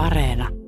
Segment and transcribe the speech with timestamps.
[0.00, 0.59] Areena.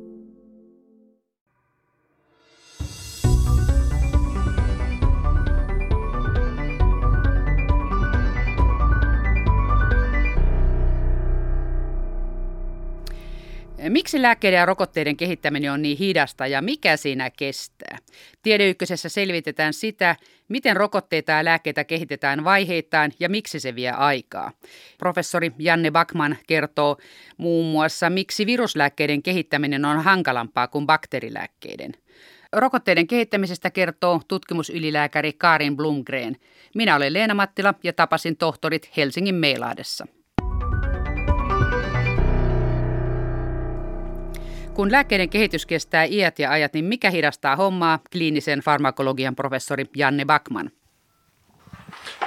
[14.13, 17.99] Miksi lääkkeiden ja rokotteiden kehittäminen on niin hidasta ja mikä siinä kestää?
[18.43, 20.17] Tiedeykkösessä selvitetään sitä,
[20.49, 24.51] miten rokotteita ja lääkkeitä kehitetään vaiheittain ja miksi se vie aikaa.
[24.99, 26.96] Professori Janne Bakman kertoo
[27.37, 31.93] muun muassa, miksi viruslääkkeiden kehittäminen on hankalampaa kuin bakteerilääkkeiden.
[32.52, 36.36] Rokotteiden kehittämisestä kertoo tutkimusylilääkäri Karin Blumgren.
[36.74, 40.06] Minä olen Leena Mattila ja tapasin tohtorit Helsingin Meilaadessa.
[44.90, 47.98] Lääkkeiden kehitys kestää iät ja ajat, niin mikä hidastaa hommaa?
[48.12, 50.70] Kliinisen farmakologian professori Janne Bakman.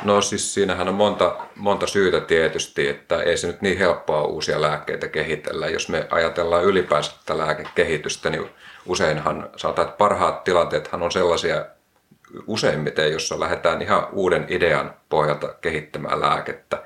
[0.03, 4.61] No siis siinähän on monta, monta syytä tietysti, että ei se nyt niin helppoa uusia
[4.61, 5.67] lääkkeitä kehitellä.
[5.67, 8.49] Jos me ajatellaan ylipäänsä tätä lääkekehitystä, niin
[8.85, 11.65] useinhan sanotaan, että parhaat tilanteethan on sellaisia
[12.47, 16.83] useimmiten, jossa lähdetään ihan uuden idean pohjalta kehittämään lääkettä.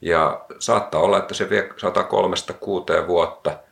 [0.00, 3.56] Ja saattaa olla, että se vie 103 kuuteen vuotta–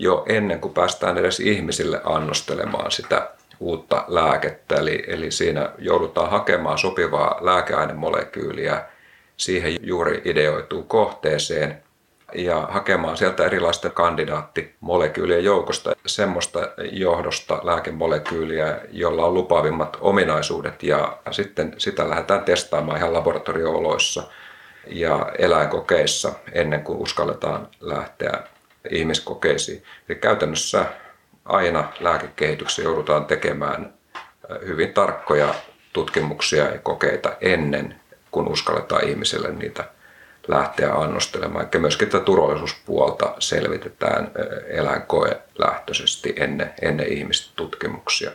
[0.00, 4.74] jo ennen kuin päästään edes ihmisille annostelemaan sitä uutta lääkettä.
[4.74, 8.84] Eli, eli siinä joudutaan hakemaan sopivaa lääkeainemolekyyliä
[9.36, 11.82] siihen juuri ideoituu kohteeseen
[12.34, 21.74] ja hakemaan sieltä erilaisten kandidaattimolekyylien joukosta semmoista johdosta lääkemolekyyliä, jolla on lupaavimmat ominaisuudet ja sitten
[21.78, 24.22] sitä lähdetään testaamaan ihan laboratoriooloissa
[24.86, 28.42] ja eläinkokeissa ennen kuin uskalletaan lähteä
[28.90, 29.82] ihmiskokeisiin.
[30.08, 30.84] Eli käytännössä
[31.44, 33.94] aina lääkekehityksessä joudutaan tekemään
[34.66, 35.54] hyvin tarkkoja
[35.92, 38.00] tutkimuksia ja kokeita ennen
[38.30, 39.84] kuin uskalletaan ihmiselle niitä
[40.48, 41.68] lähteä annostelemaan.
[41.72, 44.30] Ja myöskin tätä turvallisuuspuolta selvitetään
[44.68, 48.30] eläinkoelähtöisesti ennen, ennen ihmistutkimuksia.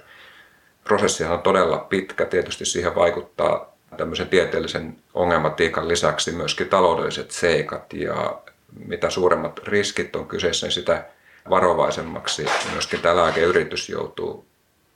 [0.83, 2.25] Prosessihan on todella pitkä.
[2.25, 8.41] Tietysti siihen vaikuttaa tämmöisen tieteellisen ongelmatiikan lisäksi myöskin taloudelliset seikat ja
[8.85, 11.05] mitä suuremmat riskit on kyseessä, niin sitä
[11.49, 14.45] varovaisemmaksi myöskin tämä lääkeyritys joutuu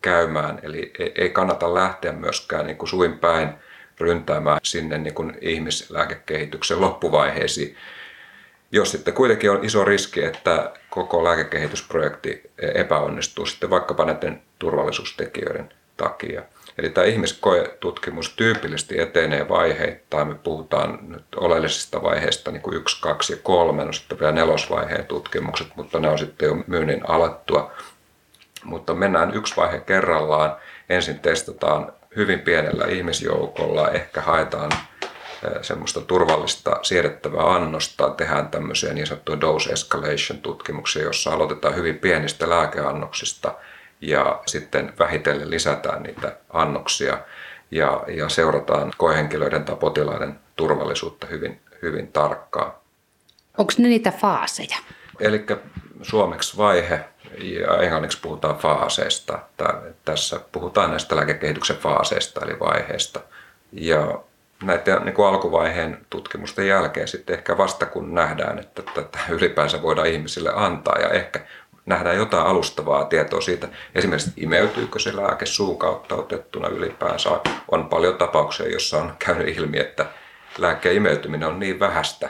[0.01, 0.59] käymään.
[0.63, 3.49] Eli ei kannata lähteä myöskään niin kuin suin päin
[3.99, 7.75] ryntäämään sinne niin kuin ihmislääkekehityksen loppuvaiheisiin.
[8.71, 16.43] Jos sitten kuitenkin on iso riski, että koko lääkekehitysprojekti epäonnistuu sitten vaikkapa näiden turvallisuustekijöiden takia–
[16.79, 20.27] Eli tämä ihmiskoetutkimus tyypillisesti etenee vaiheittain.
[20.27, 25.05] Me puhutaan nyt oleellisista vaiheista niin kuin yksi, kaksi ja kolme, no sitten vielä nelosvaiheen
[25.05, 27.71] tutkimukset, mutta ne on sitten jo myynnin alettua.
[28.63, 30.55] Mutta mennään yksi vaihe kerrallaan.
[30.89, 34.71] Ensin testataan hyvin pienellä ihmisjoukolla, ehkä haetaan
[35.61, 42.49] semmoista turvallista siedettävää annosta, tehdään tämmöisiä niin sanottuja dose escalation tutkimuksia, jossa aloitetaan hyvin pienistä
[42.49, 43.53] lääkeannoksista–
[44.01, 47.17] ja sitten vähitellen lisätään niitä annoksia
[47.71, 52.73] ja, ja seurataan koehenkilöiden tai potilaiden turvallisuutta hyvin, hyvin tarkkaan.
[53.57, 54.77] Onko ne niitä faaseja?
[55.19, 55.45] Eli
[56.01, 57.05] suomeksi vaihe
[57.37, 59.39] ja englanniksi puhutaan faaseista.
[60.05, 63.19] Tässä puhutaan näistä lääkekehityksen faaseista eli vaiheista.
[63.71, 64.19] Ja
[64.63, 70.07] näiden niin kuin alkuvaiheen tutkimusten jälkeen sitten ehkä vasta kun nähdään, että tätä ylipäänsä voidaan
[70.07, 71.39] ihmisille antaa ja ehkä
[71.89, 77.29] nähdään jotain alustavaa tietoa siitä, esimerkiksi imeytyykö se lääke suun kautta otettuna ylipäänsä.
[77.71, 80.05] On paljon tapauksia, joissa on käynyt ilmi, että
[80.57, 82.29] lääkkeen imeytyminen on niin vähäistä,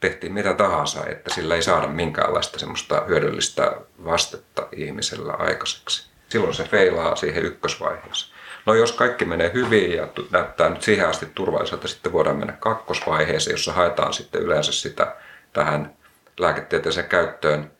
[0.00, 3.72] tehtiin mitä tahansa, että sillä ei saada minkäänlaista semmoista hyödyllistä
[4.04, 6.10] vastetta ihmisellä aikaiseksi.
[6.28, 8.34] Silloin se feilaa siihen ykkösvaiheeseen.
[8.66, 13.54] No jos kaikki menee hyvin ja näyttää nyt siihen asti turvalliselta, sitten voidaan mennä kakkosvaiheeseen,
[13.54, 15.16] jossa haetaan sitten yleensä sitä
[15.52, 15.96] tähän
[16.38, 17.73] lääketieteelliseen käyttöön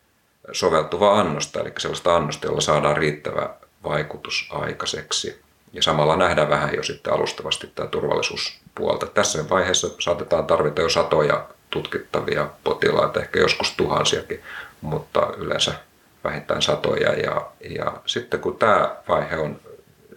[0.52, 5.44] soveltuvaa annosta, eli sellaista annosta, jolla saadaan riittävä vaikutus aikaiseksi.
[5.72, 9.06] Ja samalla nähdään vähän jo sitten alustavasti tämä turvallisuuspuolta.
[9.06, 14.42] Tässä vaiheessa saatetaan tarvita jo satoja tutkittavia potilaita, ehkä joskus tuhansiakin,
[14.80, 15.74] mutta yleensä
[16.24, 17.12] vähintään satoja.
[17.12, 19.60] Ja, ja sitten kun tämä vaihe on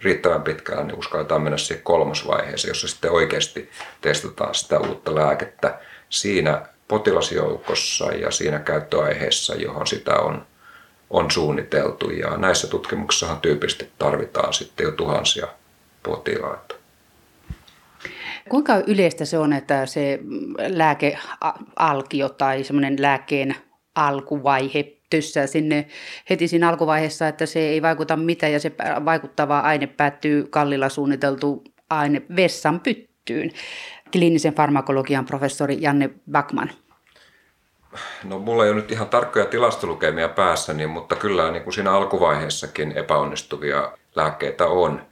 [0.04, 3.70] riittävän pitkään, niin uskalletaan mennä siihen kolmosvaiheeseen, jossa sitten oikeasti
[4.00, 5.78] testataan sitä uutta lääkettä.
[6.08, 10.46] Siinä potilasjoukossa ja siinä käyttöaiheessa, johon sitä on,
[11.10, 12.10] on suunniteltu.
[12.10, 15.48] Ja näissä tutkimuksissahan tyypillisesti tarvitaan sitten jo tuhansia
[16.02, 16.74] potilaita.
[18.48, 20.18] Kuinka yleistä se on, että se
[20.68, 23.56] lääkealkio tai semmoinen lääkkeen
[23.94, 25.86] alkuvaihe tyssää sinne
[26.30, 28.72] heti siinä alkuvaiheessa, että se ei vaikuta mitään ja se
[29.04, 33.50] vaikuttava aine päättyy kallilla suunniteltu aine vessan pyttyyn
[34.12, 36.70] kliinisen farmakologian professori Janne Backman?
[38.24, 41.92] No mulla ei ole nyt ihan tarkkoja tilastolukemia päässä, niin, mutta kyllä niin kuin siinä
[41.92, 45.08] alkuvaiheessakin epäonnistuvia lääkkeitä on.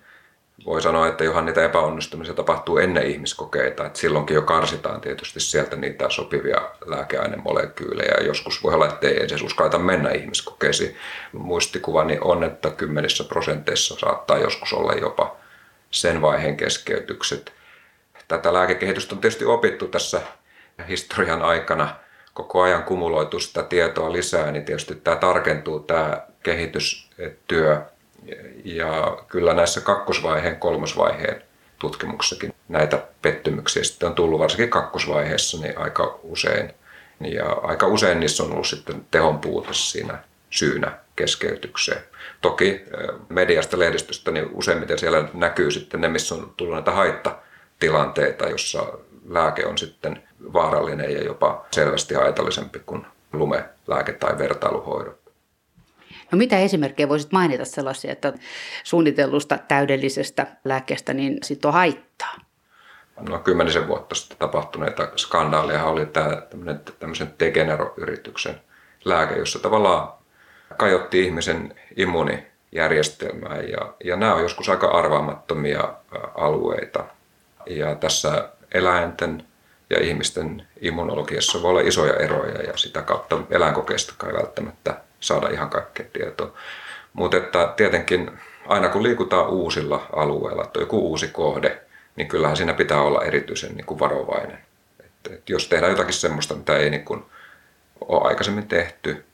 [0.66, 5.76] Voi sanoa, että johan niitä epäonnistumisia tapahtuu ennen ihmiskokeita, että silloinkin jo karsitaan tietysti sieltä
[5.76, 8.26] niitä sopivia lääkeainemolekyylejä.
[8.26, 10.96] Joskus voi olla, että ei edes uskalleta mennä ihmiskokeisiin.
[11.32, 15.36] Muistikuvani on, että kymmenissä prosenteissa saattaa joskus olla jopa
[15.90, 17.55] sen vaiheen keskeytykset.
[18.28, 20.20] Tätä lääkekehitystä on tietysti opittu tässä
[20.88, 21.96] historian aikana
[22.34, 27.82] koko ajan kumuloitu sitä tietoa lisää, niin tietysti tämä tarkentuu tämä kehitystyö.
[28.64, 31.42] Ja kyllä näissä kakkosvaiheen, kolmosvaiheen
[31.78, 36.74] tutkimuksissakin näitä pettymyksiä sitten on tullut, varsinkin kakkosvaiheessa, niin aika usein.
[37.20, 40.18] Ja aika usein niissä on ollut sitten tehon puute siinä
[40.50, 42.02] syynä keskeytykseen.
[42.40, 42.84] Toki
[43.28, 46.90] mediasta, lehdistöstä, niin useimmiten siellä näkyy sitten ne, missä on tullut näitä
[47.76, 55.20] haittatilanteita, jossa lääke on sitten vaarallinen ja jopa selvästi haitallisempi kuin lumelääke tai vertailuhoidot.
[56.32, 58.32] No mitä esimerkkejä voisit mainita sellaisia, että
[58.84, 62.34] suunnitellusta täydellisestä lääkkeestä niin sitten on haittaa?
[63.20, 66.42] No kymmenisen vuotta sitten tapahtuneita skandaaleja oli tämä
[66.98, 68.60] tämmöisen Degenero-yrityksen
[69.04, 70.12] lääke, jossa tavallaan
[70.76, 75.94] kajotti ihmisen immuunijärjestelmää ja, ja nämä on joskus aika arvaamattomia
[76.34, 77.15] alueita.
[77.66, 79.44] Ja tässä eläinten
[79.90, 85.70] ja ihmisten immunologiassa voi olla isoja eroja ja sitä kautta eläinkokeista kai välttämättä saada ihan
[85.70, 86.52] kaikkea tietoa.
[87.12, 88.30] Mutta että tietenkin
[88.66, 91.82] aina kun liikutaan uusilla alueilla, että joku uusi kohde,
[92.16, 94.58] niin kyllähän siinä pitää olla erityisen niin kuin varovainen.
[95.00, 97.24] Että, että jos tehdään jotakin semmoista, mitä ei niin kuin
[98.00, 99.24] ole aikaisemmin tehty,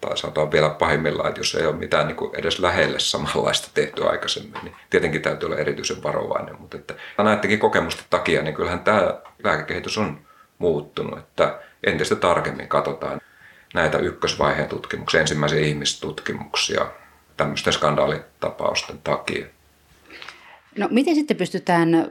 [0.00, 4.08] tai sanotaan vielä pahimmillaan, että jos ei ole mitään niin kuin edes lähelle samanlaista tehty
[4.08, 6.60] aikaisemmin, niin tietenkin täytyy olla erityisen varovainen.
[6.60, 9.14] Mutta että näidenkin kokemusten takia, niin kyllähän tämä
[9.44, 10.20] lääkekehitys on
[10.58, 13.20] muuttunut, että entistä tarkemmin katsotaan
[13.74, 16.86] näitä ykkösvaiheen tutkimuksia, ensimmäisiä ihmistutkimuksia
[17.36, 19.46] tämmöisten skandaalitapausten takia.
[20.78, 22.08] No miten sitten pystytään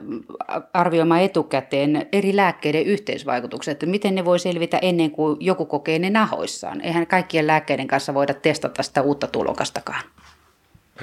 [0.72, 6.10] arvioimaan etukäteen eri lääkkeiden yhteisvaikutukset, että miten ne voi selvitä ennen kuin joku kokee ne
[6.10, 6.80] nahoissaan?
[6.80, 10.02] Eihän kaikkien lääkkeiden kanssa voida testata sitä uutta tulokastakaan.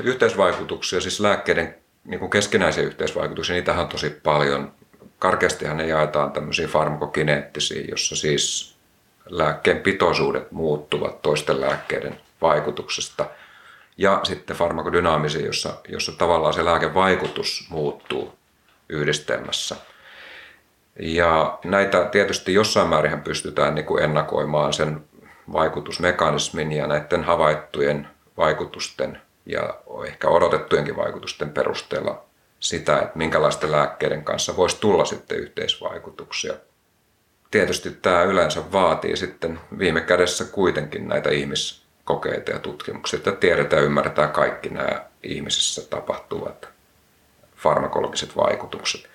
[0.04, 4.72] Yhteisvaikutuksia, siis lääkkeiden niin kuin keskinäisiä yhteisvaikutuksia, niitä on tosi paljon.
[5.20, 8.76] Karkeastihan ne jaetaan tämmöisiin farmakokineettisiin, jossa siis
[9.30, 13.26] lääkkeen pitoisuudet muuttuvat toisten lääkkeiden vaikutuksesta–
[13.98, 18.34] ja sitten farmakodynaamisia, jossa, jossa tavallaan se lääkevaikutus muuttuu
[18.90, 19.76] yhdistelmässä.
[21.00, 25.04] Ja näitä tietysti jossain määrin pystytään niin kuin ennakoimaan sen
[25.54, 28.08] vaikutusmekanismin ja näiden havaittujen
[28.38, 32.24] vaikutusten ja ehkä odotettujenkin vaikutusten perusteella
[32.60, 36.54] sitä, että minkälaisten lääkkeiden kanssa voisi tulla sitten yhteisvaikutuksia.
[37.52, 43.82] Tietysti tämä yleensä vaatii sitten viime kädessä kuitenkin näitä ihmis, kokeita ja tutkimuksia, että tiedetään
[43.82, 46.70] ja ymmärretään kaikki nämä ihmisissä tapahtuvat
[47.56, 49.10] farmakologiset vaikutukset.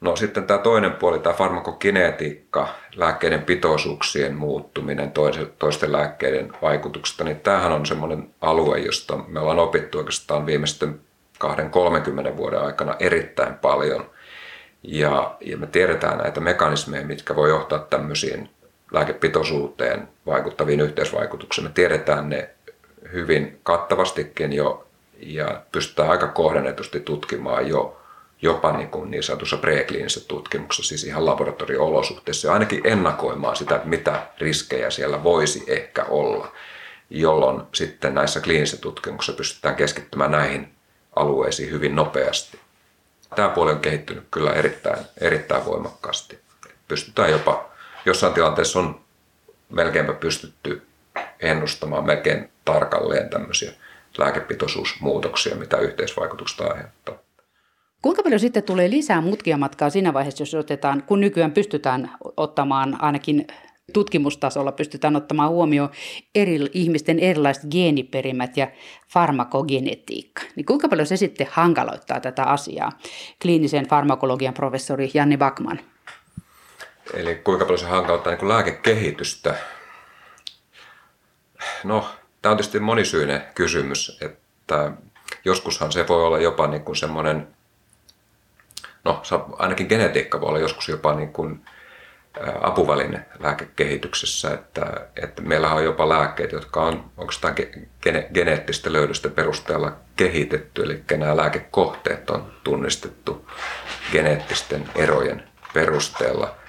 [0.00, 5.12] No sitten tämä toinen puoli, tämä farmakokinetiikka, lääkkeiden pitoisuuksien muuttuminen
[5.58, 11.00] toisten lääkkeiden vaikutuksesta, niin tämähän on semmoinen alue, josta me ollaan opittu oikeastaan viimeisten
[12.32, 14.10] 20-30 vuoden aikana erittäin paljon.
[14.82, 18.50] Ja, ja me tiedetään näitä mekanismeja, mitkä voi johtaa tämmöisiin
[18.90, 21.64] lääkepitoisuuteen vaikuttaviin yhteisvaikutuksiin.
[21.64, 22.50] Me tiedetään ne
[23.12, 24.86] hyvin kattavastikin jo
[25.20, 27.96] ja pystytään aika kohdennetusti tutkimaan jo
[28.42, 34.26] jopa niin, kuin niin sanotussa prekliinisessä tutkimuksessa, siis ihan laboratorio-olosuhteissa, ja ainakin ennakoimaan sitä, mitä
[34.38, 36.52] riskejä siellä voisi ehkä olla,
[37.10, 40.72] jolloin sitten näissä kliinisissä tutkimuksissa pystytään keskittymään näihin
[41.16, 42.58] alueisiin hyvin nopeasti.
[43.36, 46.38] Tämä puoli on kehittynyt kyllä erittäin, erittäin voimakkaasti.
[46.88, 47.69] Pystytään jopa
[48.06, 49.00] jossain tilanteessa on
[49.70, 50.82] melkeinpä pystytty
[51.40, 53.72] ennustamaan melkein tarkalleen tämmöisiä
[54.18, 57.14] lääkepitoisuusmuutoksia, mitä yhteisvaikutukset aiheuttaa.
[58.02, 63.02] Kuinka paljon sitten tulee lisää mutkia matkaa siinä vaiheessa, jos otetaan, kun nykyään pystytään ottamaan
[63.02, 63.46] ainakin
[63.92, 65.90] tutkimustasolla pystytään ottamaan huomioon
[66.34, 68.68] eri ihmisten erilaiset geeniperimät ja
[69.12, 70.42] farmakogenetiikka.
[70.56, 72.92] Niin kuinka paljon se sitten hankaloittaa tätä asiaa?
[73.42, 75.80] Kliinisen farmakologian professori Janni Bakman.
[77.14, 79.54] Eli kuinka paljon se hankauttaa niin lääkekehitystä?
[81.84, 82.08] No,
[82.42, 84.92] tämä on tietysti monisyinen kysymys, että
[85.44, 87.48] joskushan se voi olla jopa niin kuin semmoinen,
[89.04, 89.22] no
[89.58, 91.64] ainakin genetiikka voi olla joskus jopa niin kuin
[92.60, 97.54] apuväline lääkekehityksessä, että, että meillä on jopa lääkkeet, jotka on oikeastaan
[98.02, 103.50] gene, geneettisten löydösten perusteella kehitetty, eli nämä lääkekohteet on tunnistettu
[104.12, 106.59] geneettisten erojen perusteella.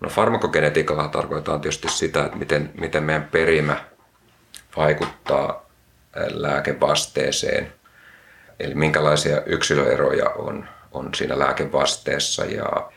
[0.00, 3.84] No farmakogenetiikalla tarkoitetaan tietysti sitä, että miten, miten meidän perimä
[4.76, 5.66] vaikuttaa
[6.30, 7.72] lääkevasteeseen.
[8.60, 12.44] Eli minkälaisia yksilöeroja on, on siinä lääkevasteessa.
[12.44, 12.90] Ja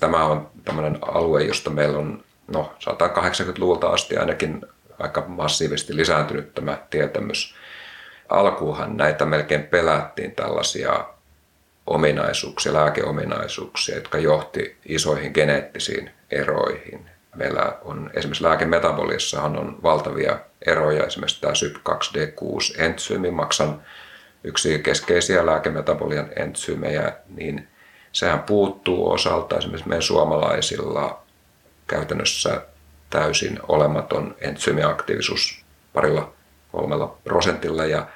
[0.00, 4.60] tämä on tämmöinen alue, josta meillä on no, 180-luvulta asti ainakin
[4.98, 7.54] aika massiivisesti lisääntynyt tämä tietämys.
[8.28, 11.04] Alkuuhan näitä melkein pelättiin tällaisia
[11.86, 17.10] ominaisuuksia, lääkeominaisuuksia, jotka johti isoihin geneettisiin eroihin.
[17.34, 23.82] Meillä on esimerkiksi lääkemetaboliassahan on valtavia eroja, esimerkiksi tämä SYP2D6 entsyymi, maksan
[24.44, 27.68] yksi keskeisiä lääkemetabolian entsyymejä, niin
[28.12, 31.22] sehän puuttuu osalta esimerkiksi meidän suomalaisilla
[31.86, 32.62] käytännössä
[33.10, 36.32] täysin olematon entsyymiaktiivisuus parilla
[36.72, 37.84] kolmella prosentilla.
[37.84, 38.06] Ja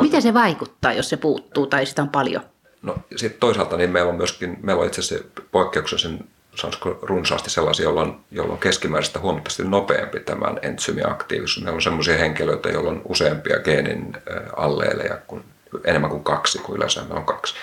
[0.00, 2.42] Miten se vaikuttaa, jos se puuttuu tai sitä on paljon?
[2.82, 7.84] No sitten toisaalta niin meillä on myöskin, meillä on itse asiassa poikkeuksellisen sanoisiko runsaasti sellaisia,
[7.84, 11.64] joilla on, joilla on keskimääräistä huomattavasti nopeampi tämän entsyymiaktiivisuus.
[11.64, 14.16] Meillä on sellaisia henkilöitä, joilla on useampia geenin
[14.56, 15.44] alleeleja kuin
[15.84, 17.54] enemmän kuin kaksi, kuin yleensä meillä on kaksi.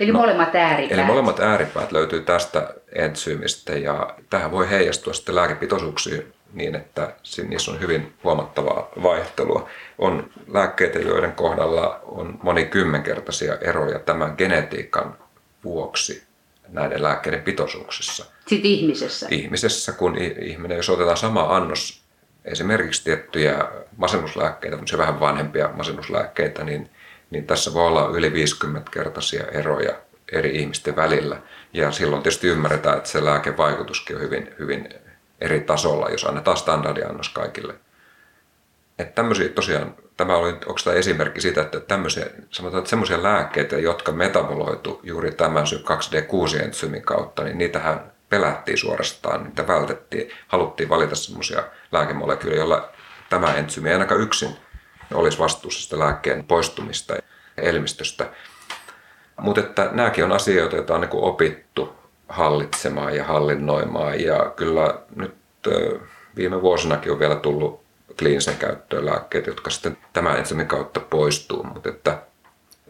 [0.00, 0.98] Eli no, molemmat ääripäät.
[0.98, 7.12] Eli molemmat ääripäät löytyy tästä entsyymistä ja tähän voi heijastua sitten lääkepitoisuuksiin niin, että
[7.48, 9.68] niissä on hyvin huomattavaa vaihtelua.
[9.98, 15.16] On lääkkeitä, joiden kohdalla on monikymmenkertaisia eroja tämän genetiikan
[15.64, 16.29] vuoksi
[16.72, 18.24] näiden lääkkeiden pitoisuuksissa.
[18.46, 19.26] Sitten ihmisessä?
[19.30, 22.02] Ihmisessä, kun ihminen, jos otetaan sama annos,
[22.44, 26.90] esimerkiksi tiettyjä masennuslääkkeitä, mutta se vähän vanhempia masennuslääkkeitä, niin,
[27.30, 29.94] niin tässä voi olla yli 50-kertaisia eroja
[30.32, 31.42] eri ihmisten välillä.
[31.72, 34.88] Ja silloin tietysti ymmärretään, että se lääkevaikutuskin on hyvin, hyvin
[35.40, 37.74] eri tasolla, jos annetaan standardiannos kaikille.
[39.00, 43.78] Että tämmöisiä tosiaan, tämä oli, onko tämä esimerkki siitä, että tämmöisiä, sanotaan, että semmoisia lääkkeitä,
[43.78, 50.30] jotka metaboloitu juuri tämän 2D6 entsyymin kautta, niin niitähän pelättiin suorastaan, niitä vältettiin.
[50.48, 52.88] Haluttiin valita semmoisia lääkemolekyylejä, joilla
[53.30, 54.56] tämä entsyymi ei ainakaan yksin
[55.14, 57.14] olisi vastuussa sitä lääkkeen poistumista
[57.56, 58.26] elimistöstä.
[59.40, 61.94] Mutta että nämäkin on asioita, joita on niin opittu
[62.28, 64.20] hallitsemaan ja hallinnoimaan.
[64.20, 65.34] Ja kyllä nyt
[66.36, 67.79] viime vuosinakin on vielä tullut
[68.20, 71.64] kliinisen käyttöön lääkkeitä, jotka sitten tämän ensimmäisen kautta poistuu.
[71.64, 72.18] Mutta että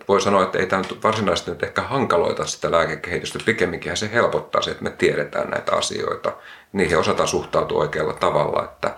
[0.08, 4.62] voi sanoa, että ei tämä nyt varsinaisesti nyt ehkä hankaloita sitä lääkekehitystä, pikemminkin se helpottaa
[4.62, 6.32] se, että me tiedetään näitä asioita.
[6.72, 8.94] Niihin osataan suhtautua oikealla tavalla, että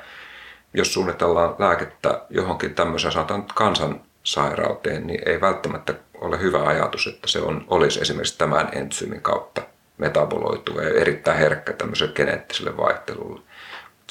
[0.74, 7.40] jos suunnitellaan lääkettä johonkin tämmöiseen sanotaan kansansairauteen, niin ei välttämättä ole hyvä ajatus, että se
[7.40, 9.62] on, olisi esimerkiksi tämän entsyymin kautta
[9.98, 13.40] metaboloitua ja erittäin herkkä tämmöiselle geneettiselle vaihtelulle.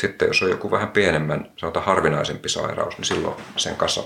[0.02, 4.04] Sitten jos on joku vähän pienemmän, sanotaan harvinaisempi sairaus, niin silloin sen kanssa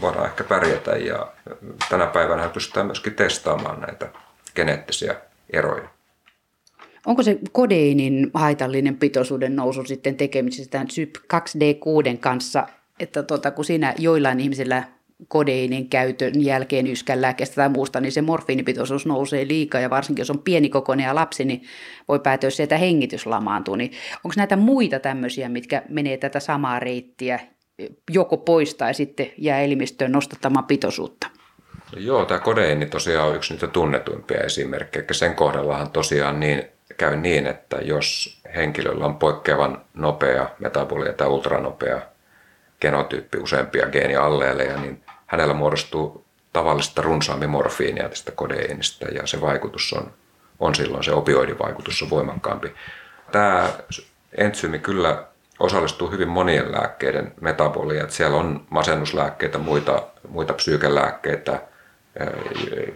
[0.00, 1.32] voidaan ehkä pärjätä ja
[1.88, 4.08] tänä päivänä pystytään myöskin testaamaan näitä
[4.54, 5.14] geneettisiä
[5.50, 5.88] eroja.
[7.06, 12.66] Onko se kodeinin haitallinen pitoisuuden nousu sitten tekemisissä SYP2D6 kanssa,
[13.00, 14.84] että tuota, kun siinä joillain ihmisillä
[15.28, 20.30] kodeinin käytön jälkeen yskän lääkkeestä tai muusta, niin se morfiinipitoisuus nousee liikaa ja varsinkin jos
[20.30, 21.62] on pienikokoinen ja lapsi, niin
[22.08, 23.76] voi päätyä sieltä hengitys lamaantuu.
[23.76, 23.92] Niin
[24.24, 27.40] onko näitä muita tämmöisiä, mitkä menee tätä samaa reittiä,
[28.10, 31.26] joko poistaa ja sitten jää elimistöön nostattamaan pitoisuutta?
[31.92, 35.04] No joo, tämä kodeini tosiaan on yksi niitä tunnetuimpia esimerkkejä.
[35.12, 36.64] Sen kohdallahan tosiaan niin,
[36.96, 42.00] käy niin, että jos henkilöllä on poikkeavan nopea metabolia tai ultranopea
[42.80, 50.12] genotyyppi, useampia geenialleeleja, niin hänellä muodostuu tavallista runsaammin morfiinia tästä kodeinista ja se vaikutus on,
[50.60, 52.74] on silloin, se opioidivaikutus on voimakkaampi.
[53.32, 53.68] Tämä
[54.38, 55.24] entsyymi kyllä
[55.58, 58.00] osallistuu hyvin monien lääkkeiden metaboliin.
[58.00, 61.60] Että siellä on masennuslääkkeitä, muita, muita psyykelääkkeitä,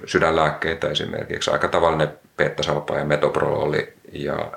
[0.07, 2.63] sydänlääkkeitä esimerkiksi, aika tavallinen beta
[2.99, 4.53] ja metoprololi ja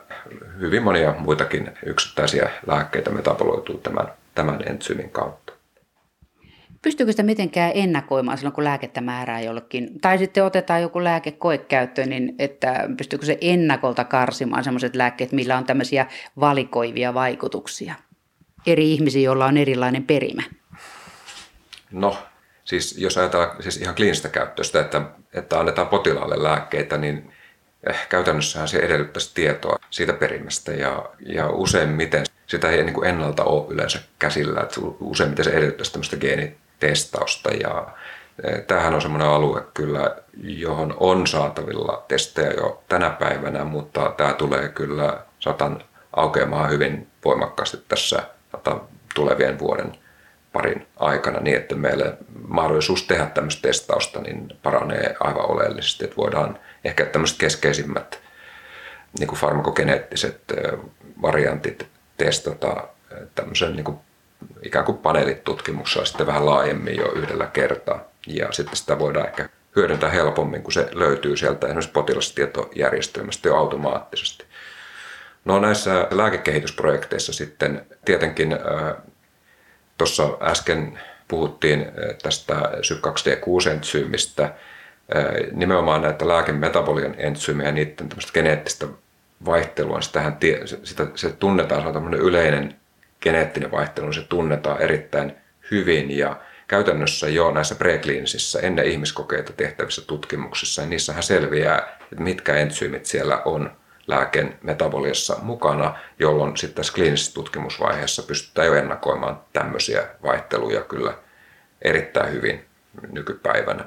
[0.60, 5.53] hyvin monia muitakin yksittäisiä lääkkeitä metaboloituu tämän, tämän entsyymin kautta.
[6.84, 10.00] Pystyykö sitä mitenkään ennakoimaan silloin, kun lääkettä määrää jollekin?
[10.02, 15.58] Tai sitten otetaan joku lääke koekäyttöön, niin että pystyykö se ennakolta karsimaan sellaiset lääkkeet, millä
[15.58, 16.06] on tämmöisiä
[16.40, 17.96] valikoivia vaikutuksia
[18.66, 20.44] eri ihmisiä, joilla on erilainen perimä?
[21.92, 22.18] No,
[22.64, 25.02] siis jos ajatellaan siis ihan kliinistä käyttöstä, että,
[25.34, 27.32] että annetaan potilaalle lääkkeitä, niin
[27.90, 33.44] eh, käytännössähän se edellyttäisi tietoa siitä perimästä ja, ja useimmiten sitä ei niin kuin ennalta
[33.44, 34.62] ole yleensä käsillä.
[34.62, 36.18] Että useimmiten se edellyttäisi tämmöistä
[36.88, 37.88] testausta ja
[38.44, 44.34] e, Tämähän on semmoinen alue kyllä, johon on saatavilla testejä jo tänä päivänä, mutta tämä
[44.34, 45.84] tulee kyllä satan
[46.16, 48.82] aukeamaan hyvin voimakkaasti tässä satan
[49.16, 49.92] tulevien vuoden
[50.54, 56.60] parin aikana niin, että meille mahdollisuus tehdä tämmöistä testausta niin paranee aivan oleellisesti, että voidaan
[56.84, 58.20] ehkä tämmöiset keskeisimmät
[59.20, 60.42] niin kuin farmakogeneettiset
[61.22, 61.88] variantit
[62.18, 62.88] testata
[63.36, 63.98] tämmöisen niin kuin
[64.64, 68.00] ikään kuin paneelitutkimuksella sitten vähän laajemmin jo yhdellä kertaa.
[68.28, 74.46] Ja sitten sitä voidaan ehkä hyödyntää helpommin, kun se löytyy sieltä esimerkiksi potilastietojärjestelmästä jo automaattisesti.
[75.46, 78.58] No näissä lääkekehitysprojekteissa sitten tietenkin
[79.98, 81.86] tuossa äsken puhuttiin
[82.24, 84.54] tästä SYP2D6-entsyymistä,
[85.52, 88.88] nimenomaan näitä lääkemetabolian entsyymiä ja niiden geneettistä
[89.46, 90.38] vaihtelua, niin sitähän,
[90.84, 92.76] sitä, se tunnetaan, se on tämmöinen yleinen
[93.24, 95.36] geneettinen vaihtelu, niin se tunnetaan erittäin
[95.72, 102.56] hyvin ja käytännössä jo näissä prekliinisissä ennen ihmiskokeita tehtävissä tutkimuksissa, niin niissähän selviää, että mitkä
[102.56, 103.72] entsyymit siellä on
[104.08, 111.14] lääkeen metaboliassa mukana, jolloin sitten tässä kliinisessä tutkimusvaiheessa pystytään jo ennakoimaan tämmöisiä vaihteluja kyllä
[111.82, 112.66] erittäin hyvin
[113.12, 113.86] nykypäivänä.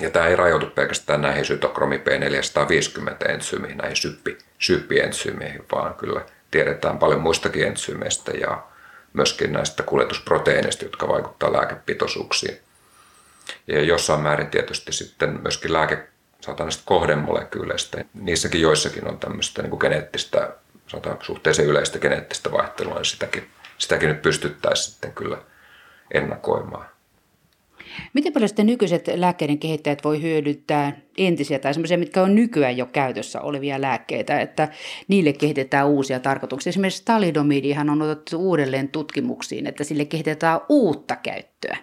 [0.00, 6.20] Ja tämä ei rajoitu pelkästään näihin sytokromi P450 entsyymiin, näihin syppi, syppiensyymeihin, vaan kyllä
[6.52, 8.62] tiedetään paljon muistakin entsyymeistä ja
[9.12, 12.58] myöskin näistä kuljetusproteiineista, jotka vaikuttavat lääkepitoisuuksiin.
[13.66, 16.08] Ja jossain määrin tietysti sitten myöskin lääke,
[16.58, 18.04] näistä kohdemolekyyleistä.
[18.14, 20.56] Niissäkin joissakin on tämmöistä niin kuin geneettistä,
[20.86, 25.38] sanotaan suhteellisen yleistä geneettistä vaihtelua, niin sitäkin, sitäkin nyt pystyttäisiin sitten kyllä
[26.14, 26.91] ennakoimaan.
[28.12, 32.86] Miten paljon sitten nykyiset lääkkeiden kehittäjät voi hyödyntää entisiä tai sellaisia, mitkä on nykyään jo
[32.86, 34.68] käytössä olevia lääkkeitä, että
[35.08, 36.70] niille kehitetään uusia tarkoituksia.
[36.70, 41.76] Esimerkiksi talidomidihan on otettu uudelleen tutkimuksiin, että sille kehitetään uutta käyttöä,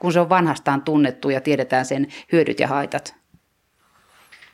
[0.00, 3.14] kun se on vanhastaan tunnettu ja tiedetään sen hyödyt ja haitat.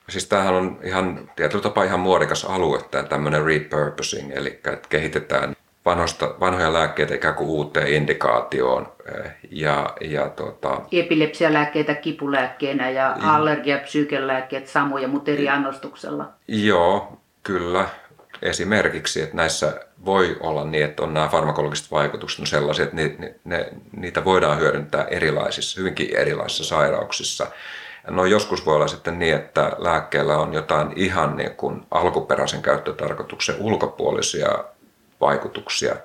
[0.08, 5.56] Siis tämähän on ihan tietyllä tapaa ihan muodikas alue, tämä tämmöinen repurposing, eli että kehitetään
[5.86, 8.92] vanhoista, vanhoja lääkkeitä ikään kuin uuteen indikaatioon.
[9.14, 10.80] Eh, ja, ja tota...
[10.92, 16.28] Epilepsialääkkeitä kipulääkkeenä ja allergiapsykelääkkeet samoja, mutta eri annostuksella.
[16.48, 17.88] Joo, kyllä.
[18.42, 23.14] Esimerkiksi, että näissä voi olla niin, että on nämä farmakologiset vaikutukset on sellaisia, että ne,
[23.18, 27.46] ne, ne, niitä voidaan hyödyntää erilaisissa, hyvinkin erilaisissa sairauksissa.
[28.10, 33.56] No joskus voi olla sitten niin, että lääkkeellä on jotain ihan niin kuin alkuperäisen käyttötarkoituksen
[33.58, 34.64] ulkopuolisia
[35.20, 35.96] vaikutuksia.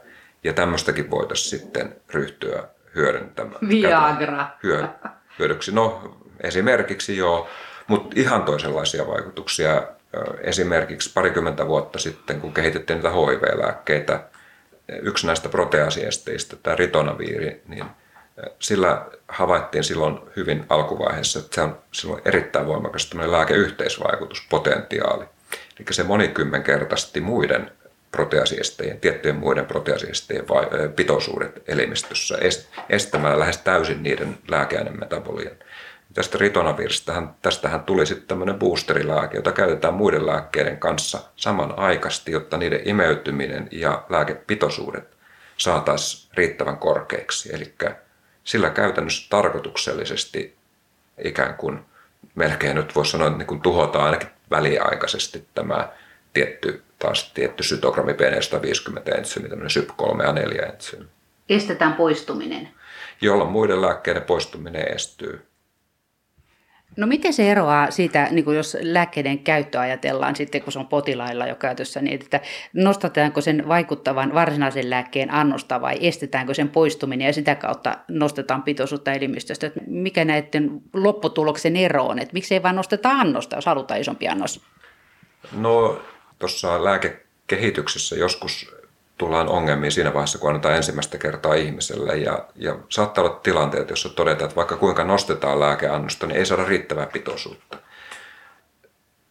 [0.43, 2.63] Ja tämmöistäkin voitaisiin sitten ryhtyä
[2.95, 3.69] hyödyntämään.
[3.69, 4.47] Viagra.
[4.63, 4.87] Hyö,
[5.39, 5.71] hyödyksi.
[5.71, 7.47] No esimerkiksi joo,
[7.87, 9.83] mutta ihan toisenlaisia vaikutuksia.
[10.41, 14.23] Esimerkiksi parikymmentä vuotta sitten, kun kehitettiin niitä HIV-lääkkeitä,
[15.01, 17.85] yksi näistä proteasiesteistä, tämä ritonaviiri, niin
[18.59, 25.25] sillä havaittiin silloin hyvin alkuvaiheessa, että se on silloin erittäin voimakas lääkeyhteisvaikutuspotentiaali.
[25.79, 27.71] Eli se monikymmenkertaisesti muiden
[28.11, 32.37] proteasiestejen, tiettyjen muiden proteasiestejen vai, pitoisuudet elimistössä
[32.89, 35.55] estämällä lähes täysin niiden lääkeainemetabolian.
[36.13, 42.81] Tästä ritonavirsistähän, tästähän tuli sitten tämmöinen boosterilääke, jota käytetään muiden lääkkeiden kanssa samanaikaisesti, jotta niiden
[42.85, 45.07] imeytyminen ja lääkepitoisuudet
[45.57, 47.55] saataisiin riittävän korkeiksi.
[47.55, 47.73] Eli
[48.43, 50.55] sillä käytännössä tarkoituksellisesti
[51.23, 51.79] ikään kuin
[52.35, 55.89] melkein nyt voisi sanoa, että niin kuin tuhotaan ainakin väliaikaisesti tämä
[56.33, 61.07] tietty taas tietty sytogrammi P450 entsyymi, tämmöinen SYP3 ja 4 entsyymi.
[61.49, 62.67] Estetään poistuminen.
[63.21, 65.45] Jolloin muiden lääkkeiden poistuminen estyy.
[66.97, 70.87] No miten se eroaa siitä, niin kuin jos lääkkeiden käyttö ajatellaan sitten, kun se on
[70.87, 72.39] potilailla jo käytössä, niin että
[72.73, 79.13] nostetaanko sen vaikuttavan varsinaisen lääkkeen annosta vai estetäänkö sen poistuminen ja sitä kautta nostetaan pitoisuutta
[79.13, 79.67] elimistöstä?
[79.67, 84.27] Että mikä näiden lopputuloksen ero on, että miksi ei vain nosteta annosta, jos halutaan isompi
[84.27, 84.61] annos?
[85.51, 86.01] No
[86.41, 88.75] tuossa lääkekehityksessä joskus
[89.17, 92.17] tullaan ongelmiin siinä vaiheessa, kun annetaan ensimmäistä kertaa ihmiselle.
[92.17, 96.65] Ja, ja saattaa olla tilanteet, joissa todetaan, että vaikka kuinka nostetaan lääkeannosta, niin ei saada
[96.65, 97.77] riittävää pitoisuutta.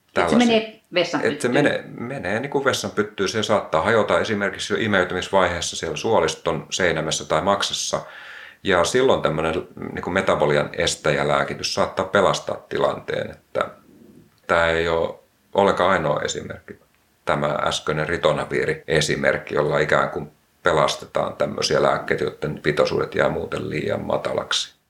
[0.08, 3.28] Että se menee vessan Että se menee, menee niin kuin vessan pyttyy.
[3.28, 8.00] Se saattaa hajota esimerkiksi jo imeytymisvaiheessa siellä suoliston seinämessä tai maksassa.
[8.64, 9.54] Ja silloin tämmöinen
[9.92, 13.30] niin kuin metabolian estäjälääkitys saattaa pelastaa tilanteen.
[13.30, 13.70] Että
[14.46, 15.14] tämä ei ole
[15.54, 16.78] ollenkaan ainoa esimerkki
[17.24, 20.30] tämä äskeinen ritonaviiri-esimerkki, jolla ikään kuin
[20.62, 24.80] pelastetaan tämmöisiä lääkkeitä, joiden pitoisuudet jää muuten liian matalaksi.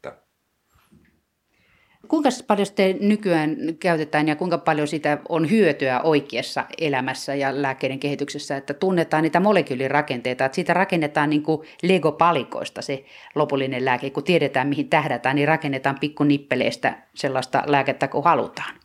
[2.10, 8.00] Kuinka paljon sitten nykyään käytetään ja kuinka paljon sitä on hyötyä oikeassa elämässä ja lääkkeiden
[8.00, 14.10] kehityksessä, että tunnetaan niitä molekyylirakenteita, että siitä rakennetaan niin kuin Lego-palikoista se lopullinen lääke.
[14.10, 18.79] Kun tiedetään, mihin tähdätään, niin rakennetaan pikkunippeleistä sellaista lääkettä, kun halutaan.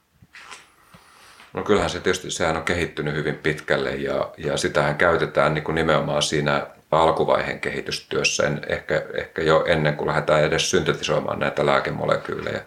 [1.56, 5.76] No kyllähän se tietysti sehän on kehittynyt hyvin pitkälle ja, ja sitähän käytetään niin kuin
[5.76, 12.62] nimenomaan siinä alkuvaiheen kehitystyössä, en, ehkä, ehkä jo ennen kuin lähdetään edes syntetisoimaan näitä lääkemolekyylejä.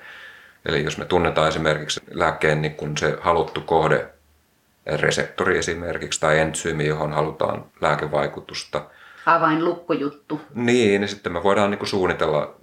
[0.67, 4.07] Eli jos me tunnetaan esimerkiksi lääkkeen niin kuin se haluttu kohde
[4.87, 8.85] reseptori esimerkiksi tai entsyymi, johon halutaan lääkevaikutusta.
[9.27, 10.41] Avainlukkujuttu.
[10.55, 12.55] Niin, niin sitten me voidaan niin kuin suunnitella,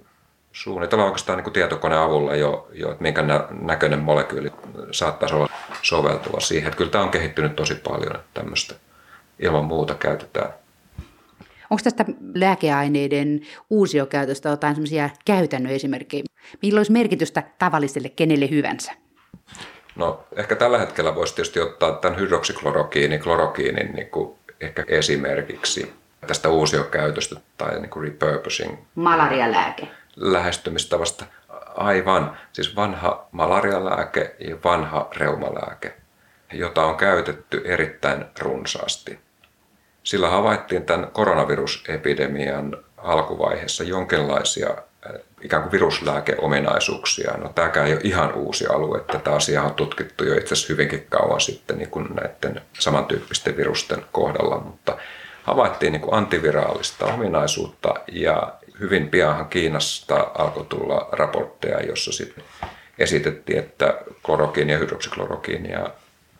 [0.56, 3.24] suunnitella oikeastaan niin kuin tietokoneen avulla jo, jo että minkä
[3.60, 4.52] näköinen molekyyli
[4.90, 5.48] saattaisi olla
[5.82, 6.68] soveltuva siihen.
[6.68, 8.74] Että kyllä tämä on kehittynyt tosi paljon, että tämmöistä
[9.38, 10.48] ilman muuta käytetään.
[11.70, 13.40] Onko tästä lääkeaineiden
[13.70, 16.22] uusiokäytöstä jotain sellaisia käytännön esimerkkejä?
[16.62, 18.92] Millä olisi merkitystä tavalliselle kenelle hyvänsä?
[19.96, 25.92] No ehkä tällä hetkellä voisi tietysti ottaa tämän hydroksiklorokiinin, klorokiinin niin kuin ehkä esimerkiksi
[26.26, 28.76] tästä uusiokäytöstä tai niin kuin repurposing.
[28.94, 29.88] Malarialääke.
[30.16, 31.24] Lähestymistavasta.
[31.76, 32.36] Aivan.
[32.52, 35.94] Siis vanha malarialääke ja vanha reumalääke,
[36.52, 39.18] jota on käytetty erittäin runsaasti.
[40.02, 44.76] Sillä havaittiin tämän koronavirusepidemian alkuvaiheessa jonkinlaisia
[45.42, 47.32] ikään kuin viruslääkeominaisuuksia.
[47.36, 51.06] No tämäkään ei ole ihan uusi alue, tätä asiaa on tutkittu jo itse asiassa hyvinkin
[51.08, 54.96] kauan sitten niin kuin näiden samantyyppisten virusten kohdalla, mutta
[55.42, 62.44] havaittiin niin kuin antiviraalista ominaisuutta ja hyvin pianhan Kiinasta alkoi tulla raportteja, jossa sitten
[62.98, 65.90] esitettiin, että klorokiini ja hydroksiklorokiinia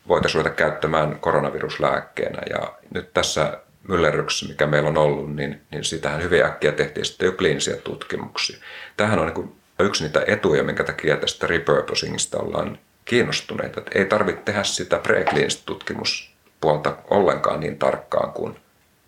[0.09, 2.42] voitaisiin ruveta käyttämään koronaviruslääkkeenä.
[2.51, 7.27] Ja nyt tässä myllerryksessä, mikä meillä on ollut, niin, niin sitähän hyvin äkkiä tehtiin sitten
[7.27, 8.57] jo kliinisiä tutkimuksia.
[8.96, 13.81] Tämähän on niin yksi niitä etuja, minkä takia tästä repurposingista ollaan kiinnostuneita.
[13.81, 18.57] Että ei tarvitse tehdä sitä prekliinistä tutkimuspuolta ollenkaan niin tarkkaan kuin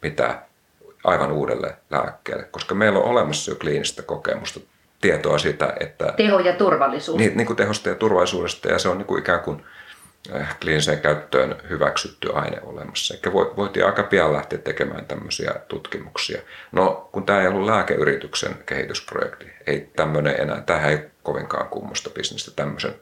[0.03, 0.43] mitä
[1.05, 4.61] aivan uudelle lääkkeelle, koska meillä on olemassa jo kliinistä kokemusta,
[5.01, 6.15] tietoa siitä, että...
[6.17, 7.19] Teho ja turvallisuus.
[7.19, 9.63] Niin, niin kuin tehosta ja turvallisuudesta, ja se on niin kuin ikään kuin
[10.35, 13.15] Eh, kliiniseen käyttöön hyväksytty aine olemassa.
[13.15, 16.43] Eikä voitiin aika pian lähteä tekemään tämmöisiä tutkimuksia.
[16.73, 22.51] No, kun tämä ei ollut lääkeyrityksen kehitysprojekti, ei tämmöinen enää, tähän ei kovinkaan kummosta bisnestä
[22.57, 22.95] tämmöisen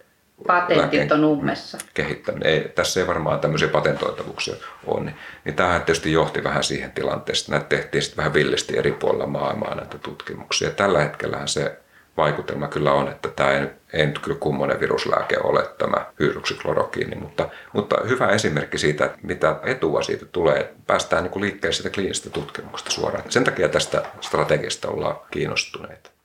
[0.47, 1.79] Patentit on ummessa.
[1.95, 2.49] Kehittäminen.
[2.53, 4.55] Ei, tässä ei varmaan tämmöisiä patentoitavuuksia
[4.87, 5.05] ole.
[5.05, 7.51] Niin, niin tämähän tietysti johti vähän siihen tilanteeseen.
[7.51, 10.71] Näitä tehtiin sitten vähän villisti eri puolilla maailmaa näitä tutkimuksia.
[10.71, 11.79] Tällä hetkellähän se
[12.17, 17.49] vaikutelma kyllä on, että tämä ei, ei nyt kyllä kummonen viruslääke ole tämä hydroksiklorokiini, mutta,
[17.73, 20.75] mutta hyvä esimerkki siitä, että mitä etua siitä tulee.
[20.87, 23.25] Päästään niin kuin liikkeelle siitä kliinisestä tutkimuksesta suoraan.
[23.29, 26.16] Sen takia tästä strategiasta ollaan kiinnostuneita.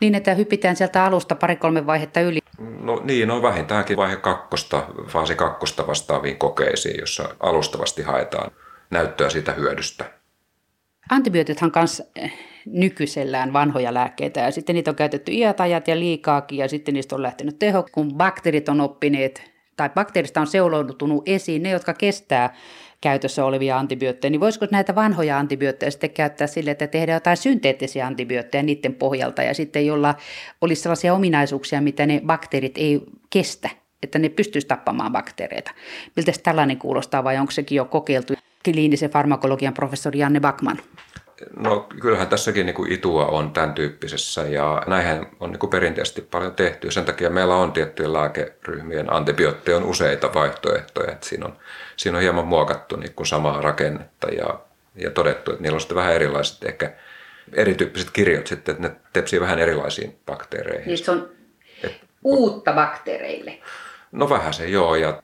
[0.00, 2.38] Niin, että hypitään sieltä alusta pari-kolme vaihetta yli.
[2.80, 8.50] No niin, on vähintäänkin vaihe kakkosta, faasi kakkosta vastaaviin kokeisiin, jossa alustavasti haetaan
[8.90, 10.04] näyttöä siitä hyödystä.
[11.10, 12.32] Antibiootithan kanssa eh,
[12.66, 17.14] nykyisellään vanhoja lääkkeitä ja sitten niitä on käytetty iät ajat ja liikaakin ja sitten niistä
[17.14, 22.54] on lähtenyt teho, kun bakteerit on oppineet tai bakteerista on seuloutunut esiin ne, jotka kestää
[23.00, 28.06] käytössä olevia antibiootteja, niin voisiko näitä vanhoja antibiootteja sitten käyttää sille, että tehdään jotain synteettisiä
[28.06, 30.14] antibiootteja niiden pohjalta ja sitten jolla
[30.60, 33.70] olisi sellaisia ominaisuuksia, mitä ne bakteerit ei kestä,
[34.02, 35.70] että ne pystyisi tappamaan bakteereita.
[36.16, 38.34] Miltä tällainen kuulostaa vai onko sekin jo kokeiltu?
[38.64, 40.78] Kliinisen farmakologian professori Janne Backman.
[41.56, 46.22] No kyllähän tässäkin niin kuin itua on tämän tyyppisessä ja näinhän on niin kuin perinteisesti
[46.22, 46.90] paljon tehty.
[46.90, 51.12] Sen takia meillä on tiettyjen lääkeryhmien antibiootteja on useita vaihtoehtoja.
[51.12, 51.56] Että siinä, on,
[51.96, 54.60] siinä on hieman muokattu niin kuin samaa rakennetta ja,
[54.94, 56.92] ja todettu, että niillä on sitten vähän erilaiset ehkä
[57.52, 60.86] erityyppiset kirjot sitten, että ne tepsii vähän erilaisiin bakteereihin.
[60.86, 61.28] Niin se on
[61.84, 63.58] Et, uutta bakteereille.
[64.12, 65.22] No vähän se joo ja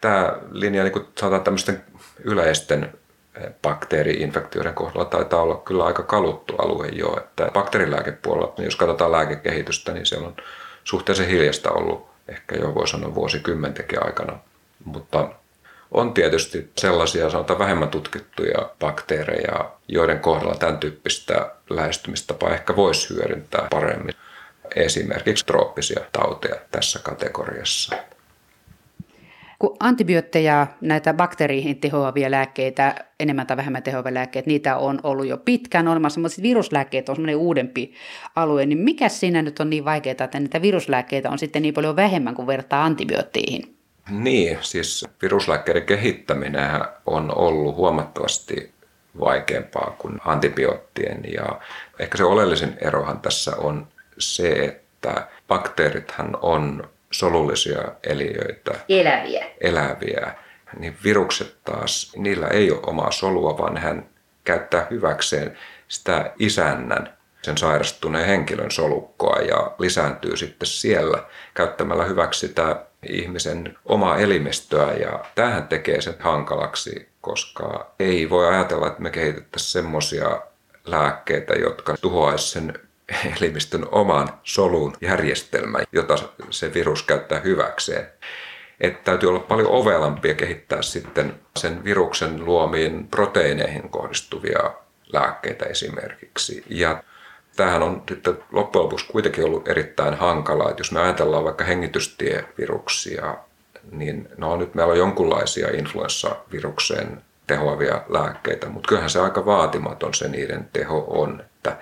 [0.00, 1.84] tämä linja niin kuin sanotaan tämmöisten
[2.24, 2.92] yleisten
[3.62, 7.16] bakteeriinfektioiden kohdalla taitaa olla kyllä aika kaluttu alue jo.
[7.16, 10.36] Että bakteerilääkepuolella, jos katsotaan lääkekehitystä, niin siellä on
[10.84, 14.38] suhteellisen hiljasta ollut ehkä jo voi sanoa vuosikymmentenkin aikana.
[14.84, 15.28] Mutta
[15.90, 23.66] on tietysti sellaisia sanotaan vähemmän tutkittuja bakteereja, joiden kohdalla tämän tyyppistä lähestymistapaa ehkä voisi hyödyntää
[23.70, 24.14] paremmin.
[24.76, 27.96] Esimerkiksi trooppisia tauteja tässä kategoriassa.
[29.58, 35.36] Kun antibiootteja, näitä bakteeriin tehoavia lääkkeitä, enemmän tai vähemmän tehoavia lääkkeitä, niitä on ollut jo
[35.36, 37.94] pitkään olemassa, mutta viruslääkkeet on semmoinen uudempi
[38.36, 41.96] alue, niin mikä siinä nyt on niin vaikeaa, että näitä viruslääkkeitä on sitten niin paljon
[41.96, 43.76] vähemmän kuin vertaa antibioottiin?
[44.10, 46.70] Niin, siis viruslääkkeiden kehittäminen
[47.06, 48.72] on ollut huomattavasti
[49.20, 51.60] vaikeampaa kuin antibioottien ja
[51.98, 53.86] ehkä se oleellisin erohan tässä on
[54.18, 58.70] se, että bakteerithan on solullisia eliöitä.
[58.88, 59.46] Eläviä.
[59.60, 60.34] Eläviä.
[60.78, 64.06] Niin virukset taas, niillä ei ole omaa solua, vaan hän
[64.44, 72.86] käyttää hyväkseen sitä isännän, sen sairastuneen henkilön solukkoa ja lisääntyy sitten siellä käyttämällä hyväksi sitä
[73.08, 79.72] ihmisen omaa elimistöä ja tähän tekee sen hankalaksi, koska ei voi ajatella, että me kehitettäisiin
[79.72, 80.42] semmoisia
[80.84, 82.87] lääkkeitä, jotka tuhoaisivat sen
[83.36, 86.16] elimistön oman solun järjestelmän, jota
[86.50, 88.06] se virus käyttää hyväkseen.
[88.80, 94.70] että täytyy olla paljon ovelampia kehittää sitten sen viruksen luomiin proteiineihin kohdistuvia
[95.12, 96.64] lääkkeitä esimerkiksi.
[96.68, 97.02] Ja
[97.56, 103.36] tämähän on sitten loppujen lopuksi kuitenkin ollut erittäin hankalaa, että jos me ajatellaan vaikka hengitystieviruksia,
[103.90, 110.28] niin no nyt meillä on jonkunlaisia influenssavirukseen tehoavia lääkkeitä, mutta kyllähän se aika vaatimaton se
[110.28, 111.76] niiden teho on, että,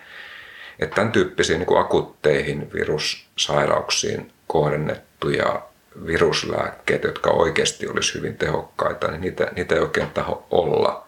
[0.78, 5.62] että tämän tyyppisiin niin akutteihin virussairauksiin kohdennettuja
[6.06, 11.06] viruslääkkeitä, jotka oikeasti olisi hyvin tehokkaita, niin niitä, niitä ei oikein taho olla.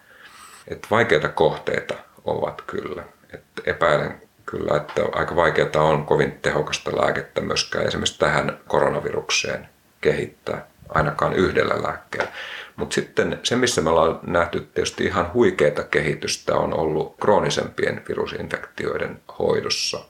[0.68, 3.02] Että vaikeita kohteita ovat kyllä.
[3.35, 9.68] Että epäilen kyllä, että aika vaikeaa on kovin tehokasta lääkettä myöskään esimerkiksi tähän koronavirukseen
[10.00, 12.33] kehittää ainakaan yhdellä lääkkeellä.
[12.78, 19.20] Mutta sitten se, missä me ollaan nähty tietysti ihan huikeita kehitystä, on ollut kroonisempien virusinfektioiden
[19.38, 20.00] hoidossa.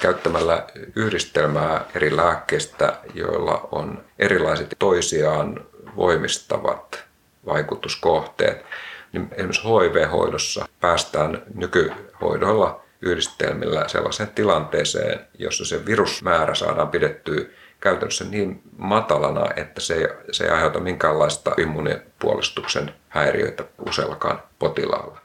[0.00, 5.64] Käyttämällä yhdistelmää eri lääkkeistä, joilla on erilaiset toisiaan
[5.96, 7.04] voimistavat
[7.46, 8.64] vaikutuskohteet,
[9.12, 17.44] niin esimerkiksi HIV-hoidossa päästään nykyhoidolla yhdistelmillä sellaiseen tilanteeseen, jossa se virusmäärä saadaan pidettyä
[17.80, 25.20] käytännössä niin matalana, että se ei, se ei aiheuta minkäänlaista immunipuolustuksen häiriöitä useallakaan potilaalla.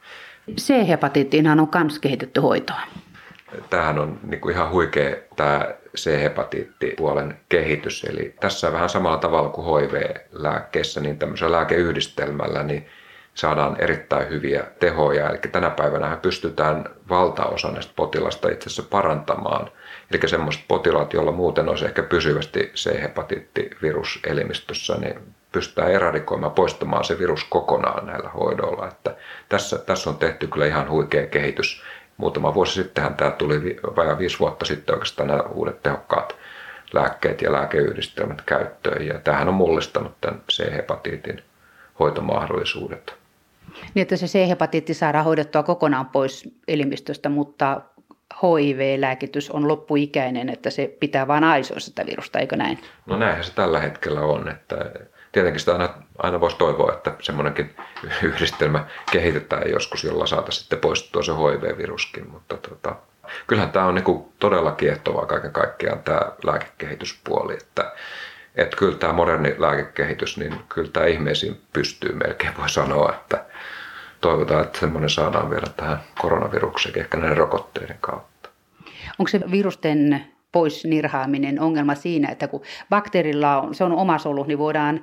[0.62, 2.80] C-hepatiittiinhan on myös kehitetty hoitoa.
[3.70, 8.04] Tämähän on niin kuin ihan huikea tämä C-hepatiittipuolen kehitys.
[8.04, 12.86] Eli tässä vähän samalla tavalla kuin HIV-lääkkeessä, niin tämmöisellä lääkeyhdistelmällä niin
[13.34, 15.30] saadaan erittäin hyviä tehoja.
[15.30, 19.72] Eli tänä päivänä pystytään valtaosa näistä potilasta itse asiassa parantamaan.
[20.12, 25.20] Eli semmoiset potilaat, joilla muuten olisi ehkä pysyvästi C-hepatiittivirus elimistössä, niin
[25.52, 28.88] pystytään eradikoimaan, poistamaan se virus kokonaan näillä hoidoilla.
[28.88, 29.15] Että
[29.50, 31.82] tässä, tässä on tehty kyllä ihan huikea kehitys.
[32.18, 36.36] Muutama vuosi sittenhän tämä tuli, vajaa viisi vuotta sitten oikeastaan nämä uudet tehokkaat
[36.94, 39.08] lääkkeet ja lääkeyhdistelmät käyttöön.
[39.08, 41.41] Ja tämähän on mullistanut tämän C-hepatiitin
[42.00, 43.15] hoitomahdollisuudet.
[43.94, 47.82] Niin, että se C-hepatiitti saadaan hoidettua kokonaan pois elimistöstä, mutta
[48.44, 52.80] HIV-lääkitys on loppuikäinen, että se pitää vain aisoissa sitä virusta, eikö näin?
[53.06, 54.50] No näinhän se tällä hetkellä on.
[54.50, 54.76] Että
[55.32, 57.76] tietenkin sitä aina, aina voisi toivoa, että semmoinenkin
[58.24, 62.30] yhdistelmä kehitetään joskus, jolla saataisiin sitten poistua se HIV-viruskin.
[62.32, 62.96] Mutta tota,
[63.48, 67.54] kyllähän tämä on niin todella kiehtovaa kaiken kaikkiaan tämä lääkekehityspuoli.
[67.54, 67.92] Että,
[68.56, 73.46] että kyllä tämä moderni lääkekehitys, niin kyllä tämä ihmeisiin pystyy melkein voi sanoa, että
[74.26, 78.50] toivotaan, että semmoinen saadaan vielä tähän koronavirukseen, ehkä näiden rokotteiden kautta.
[79.20, 84.44] Onko se virusten pois nirhaaminen ongelma siinä, että kun bakteerilla on, se on oma solu,
[84.44, 85.02] niin voidaan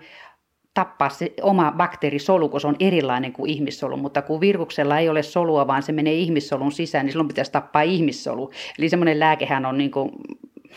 [0.75, 5.23] tappaa se oma bakteerisolu, kun se on erilainen kuin ihmissolu, mutta kun viruksella ei ole
[5.23, 8.51] solua, vaan se menee ihmissolun sisään, niin silloin pitäisi tappaa ihmissolu.
[8.79, 10.13] Eli semmoinen lääkehän on, niin kuin,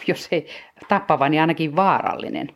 [0.08, 0.47] jos ei
[0.89, 2.49] tappava, niin ainakin vaarallinen.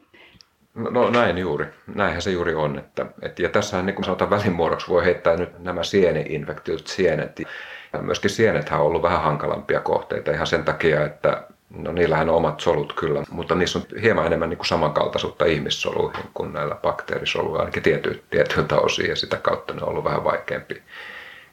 [0.80, 1.66] No, no näin juuri.
[1.96, 2.80] Näinhän se juuri on.
[2.80, 7.40] Että, et, ja tässähän niin kuin sanotaan välimuodoksi voi heittää nyt nämä sieniinfektiot, sienet.
[7.94, 12.36] Ja myöskin sienethän on ollut vähän hankalampia kohteita ihan sen takia, että no niillähän on
[12.36, 17.60] omat solut kyllä, mutta niissä on hieman enemmän niin kuin samankaltaisuutta ihmissoluihin kuin näillä bakteerisoluilla,
[17.60, 20.82] ainakin tiety, tietyiltä osin ja sitä kautta ne on ollut vähän vaikeampi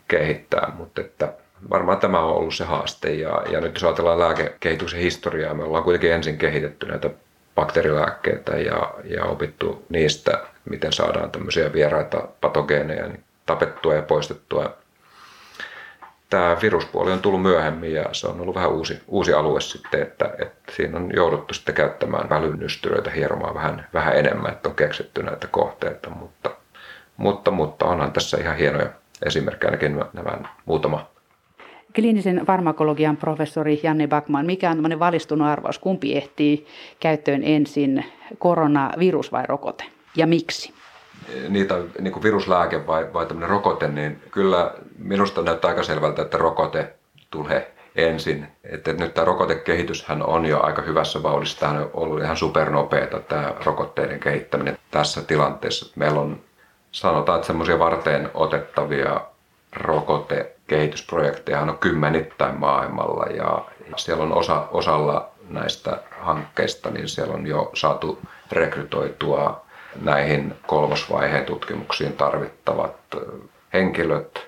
[0.08, 1.32] kehittää, mutta että
[1.70, 5.84] varmaan tämä on ollut se haaste ja, ja nyt jos ajatellaan lääkekehityksen historiaa, me ollaan
[5.84, 7.10] kuitenkin ensin kehitetty näitä
[7.57, 14.77] bakteerilääkkeitä ja, ja opittu niistä, miten saadaan tämmöisiä vieraita patogeeneja niin tapettua ja poistettua.
[16.31, 20.31] Tämä viruspuoli on tullut myöhemmin ja se on ollut vähän uusi, uusi alue sitten, että,
[20.38, 25.47] että siinä on jouduttu sitten käyttämään välynystyröitä hieromaan vähän, vähän enemmän, että on keksitty näitä
[25.47, 26.51] kohteita, mutta,
[27.16, 28.90] mutta, mutta onhan tässä ihan hienoja
[29.27, 31.15] esimerkkejä, ainakin nämä muutama
[31.96, 36.66] Kliinisen farmakologian professori Janne Backman, mikä on valistunut arvaus, kumpi ehtii
[37.00, 38.04] käyttöön ensin,
[38.38, 39.85] koronavirus vai rokote
[40.16, 40.72] ja miksi?
[41.48, 46.38] Niitä niin kuin viruslääke vai, vai tämmöinen rokote, niin kyllä minusta näyttää aika selvältä, että
[46.38, 46.94] rokote
[47.30, 48.46] tulee ensin.
[48.64, 51.61] Että nyt tämä rokotekehityshän on jo aika hyvässä vauhdissa.
[51.61, 55.92] Tämä on ollut ihan supernopeata tämä rokotteiden kehittäminen tässä tilanteessa.
[55.96, 56.40] Meillä on
[56.92, 59.20] sanotaan, että semmoisia varten otettavia
[60.66, 63.64] rokotekehitysprojekteja on kymmenittäin maailmalla ja
[63.96, 68.18] siellä on osa, osalla näistä hankkeista, niin siellä on jo saatu
[68.52, 69.62] rekrytoitua
[70.02, 72.96] näihin kolmosvaiheen tutkimuksiin tarvittavat
[73.72, 74.46] henkilöt,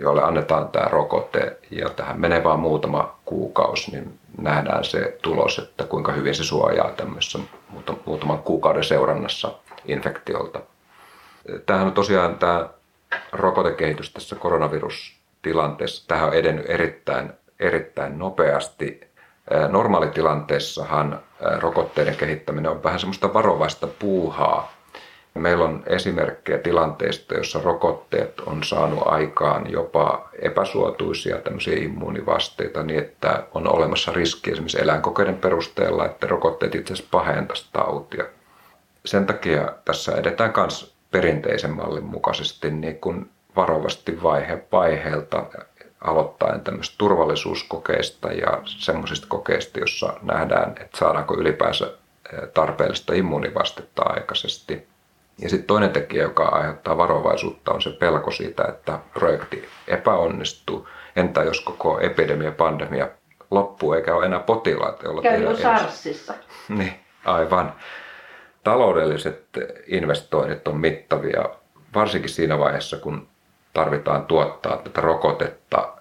[0.00, 5.84] joille annetaan tämä rokote ja tähän menee vain muutama kuukausi, niin nähdään se tulos, että
[5.84, 7.38] kuinka hyvin se suojaa tämmöisessä
[8.06, 9.52] muutaman kuukauden seurannassa
[9.84, 10.60] infektiolta.
[11.66, 12.68] Tämähän on tosiaan tämä
[13.32, 14.36] rokotekehitys tässä
[15.42, 16.08] koronavirustilanteessa.
[16.08, 19.00] Tähän on edennyt erittäin, erittäin nopeasti
[19.68, 21.20] Normaalitilanteessahan
[21.60, 24.72] rokotteiden kehittäminen on vähän semmoista varovaista puuhaa.
[25.34, 33.46] Meillä on esimerkkejä tilanteista, jossa rokotteet on saanut aikaan jopa epäsuotuisia tämmöisiä immuunivasteita niin, että
[33.54, 38.24] on olemassa riski esimerkiksi eläinkokeiden perusteella, että rokotteet itse asiassa pahentaisi tautia.
[39.04, 45.46] Sen takia tässä edetään myös perinteisen mallin mukaisesti niin kuin varovasti vaihe vaiheelta
[46.00, 51.92] aloittaen tämmöistä turvallisuuskokeista ja semmoisista kokeista, jossa nähdään, että saadaanko ylipäänsä
[52.54, 54.86] tarpeellista immuunivastetta aikaisesti.
[55.38, 60.88] Ja sitten toinen tekijä, joka aiheuttaa varovaisuutta, on se pelko siitä, että projekti epäonnistuu.
[61.16, 63.08] Entä jos koko epidemia, pandemia
[63.50, 66.34] loppuu eikä ole enää potilaita, joilla Käy SARSissa.
[66.68, 67.72] Niin, aivan.
[68.64, 69.44] Taloudelliset
[69.86, 71.44] investoinnit on mittavia,
[71.94, 73.28] varsinkin siinä vaiheessa, kun
[73.72, 75.92] tarvitaan tuottaa tätä rokotetta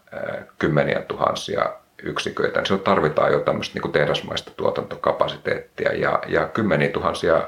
[0.60, 6.90] kymmeniä tuhansia yksiköitä, niin silloin tarvitaan jo tämmöistä niin kuin tehdasmaista tuotantokapasiteettia ja, ja kymmeniä
[6.90, 7.42] tuhansia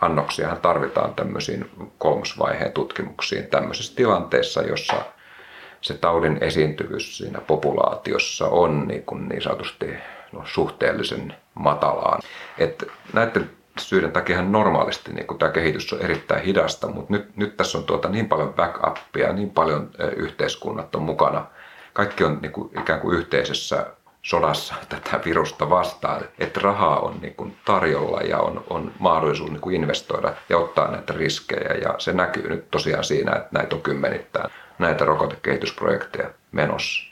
[0.00, 4.94] annoksiahan tarvitaan tämmöisiin kolmosvaiheen tutkimuksiin tämmöisessä tilanteessa, jossa
[5.80, 9.94] se taudin esiintyvyys siinä populaatiossa on niin, kuin niin sanotusti
[10.32, 12.20] no, suhteellisen matalaan.
[12.58, 17.78] Et näiden syiden takia normaalisti niin tämä kehitys on erittäin hidasta, mutta nyt, nyt tässä
[17.78, 21.46] on tuota niin paljon backupia, niin paljon yhteiskunnat on mukana.
[21.92, 23.86] Kaikki on niin kuin, ikään kuin yhteisessä
[24.22, 29.60] sodassa tätä virusta vastaan, että rahaa on niin kuin tarjolla ja on, on mahdollisuus niin
[29.60, 31.74] kuin investoida ja ottaa näitä riskejä.
[31.82, 37.09] Ja se näkyy nyt tosiaan siinä, että näitä on kymmenittäin näitä rokotekehitysprojekteja menossa.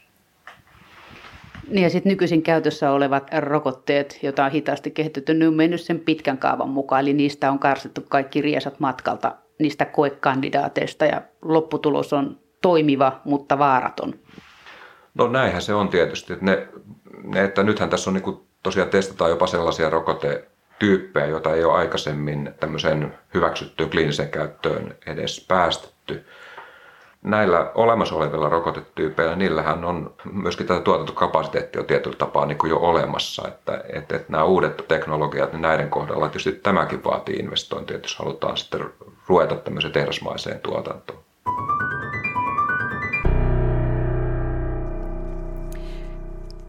[1.70, 6.00] Niin ja sitten nykyisin käytössä olevat rokotteet, joita on hitaasti kehitetty, ne on mennyt sen
[6.00, 12.40] pitkän kaavan mukaan, eli niistä on karsittu kaikki riesat matkalta niistä koekandidaateista ja lopputulos on
[12.62, 14.14] toimiva, mutta vaaraton.
[15.14, 16.33] No näinhän se on tietysti.
[16.33, 16.68] Että, ne,
[17.44, 23.14] että nythän tässä on niin tosiaan testataan jopa sellaisia rokotetyyppejä, joita ei ole aikaisemmin tämmöiseen
[23.35, 26.24] hyväksyttyyn kliiniseen käyttöön edes päästetty
[27.22, 33.48] näillä olemassa olevilla rokotetyypeillä, niillähän on myöskin tätä tuotantokapasiteettia tietyllä tapaa niin kuin jo olemassa.
[33.48, 38.57] Että, että, että nämä uudet teknologiat, niin näiden kohdalla tietysti tämäkin vaatii investointia, jos halutaan
[38.57, 38.81] sitten
[39.26, 41.18] ruveta tämmöiseen tehdasmaiseen tuotantoon.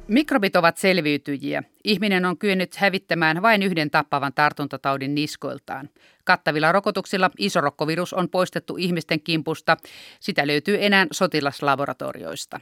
[0.08, 1.64] Mikrobit ovat selviytyjiä.
[1.84, 5.90] Ihminen on kyennyt hävittämään vain yhden tappavan tartuntataudin niskoiltaan.
[6.30, 9.78] Kattavilla rokotuksilla isorokkovirus on poistettu ihmisten kimpusta.
[10.20, 12.60] Sitä löytyy enää sotilaslaboratorioista.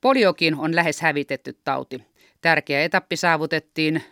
[0.00, 2.02] Poliokin on lähes hävitetty tauti.
[2.40, 4.02] Tärkeä etappi saavutettiin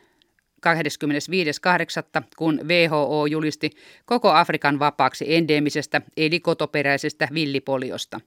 [2.20, 3.70] 25.8., kun WHO julisti
[4.04, 8.20] koko Afrikan vapaaksi endemisestä eli kotoperäisestä villipoliosta.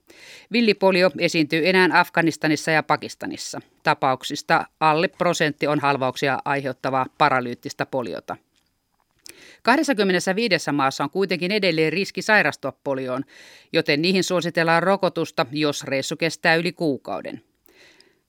[0.52, 3.60] Villipolio esiintyy enää Afganistanissa ja Pakistanissa.
[3.82, 8.36] Tapauksista alle prosentti on halvauksia aiheuttavaa paralyyttistä poliota.
[9.64, 13.24] 25 maassa on kuitenkin edelleen riski sairastua polioon,
[13.72, 17.42] joten niihin suositellaan rokotusta, jos reissu kestää yli kuukauden.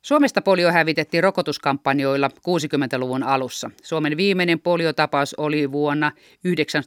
[0.01, 3.71] Suomesta polio hävitettiin rokotuskampanjoilla 60-luvun alussa.
[3.83, 6.11] Suomen viimeinen poliotapaus oli vuonna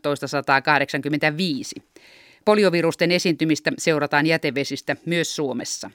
[0.03, 1.75] 1985.
[2.45, 5.91] Poliovirusten esiintymistä seurataan jätevesistä myös Suomessa.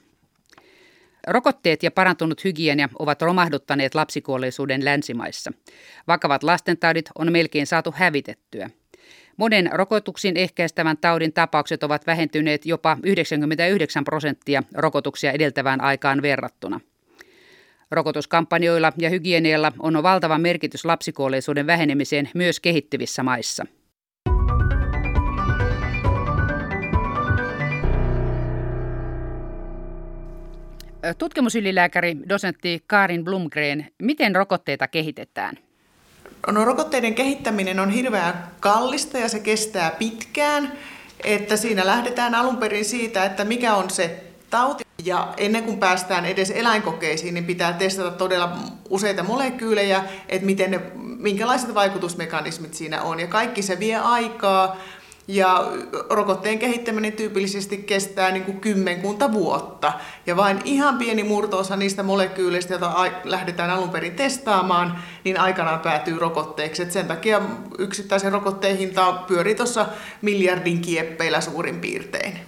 [1.26, 5.52] Rokotteet ja parantunut hygienia ovat romahduttaneet lapsikuolleisuuden länsimaissa.
[6.08, 8.70] Vakavat lastentaudit on melkein saatu hävitettyä.
[9.36, 16.80] Monen rokotuksin ehkäistävän taudin tapaukset ovat vähentyneet jopa 99 prosenttia rokotuksia edeltävään aikaan verrattuna.
[17.90, 23.66] Rokotuskampanjoilla ja hygienialla on valtava merkitys lapsikuolleisuuden vähenemiseen myös kehittyvissä maissa.
[31.18, 35.58] Tutkimusylilääkäri, dosentti Karin Blumgren, miten rokotteita kehitetään?
[36.52, 40.72] No, rokotteiden kehittäminen on hirveän kallista ja se kestää pitkään.
[41.24, 44.84] Että siinä lähdetään alun perin siitä, että mikä on se tauti.
[45.04, 48.56] Ja ennen kuin päästään edes eläinkokeisiin, niin pitää testata todella
[48.90, 50.80] useita molekyylejä, että miten ne,
[51.18, 53.20] minkälaiset vaikutusmekanismit siinä on.
[53.20, 54.76] Ja kaikki se vie aikaa.
[55.28, 55.64] Ja
[56.10, 59.92] rokotteen kehittäminen tyypillisesti kestää niin kuin kymmenkunta vuotta.
[60.26, 66.18] Ja vain ihan pieni murtoosa niistä molekyyleistä, joita lähdetään alun perin testaamaan, niin aikanaan päätyy
[66.18, 66.82] rokotteeksi.
[66.82, 67.40] Et sen takia
[67.78, 69.86] yksittäisen rokotteen hinta pyörii tuossa
[70.22, 72.38] miljardin kieppeillä suurin piirtein.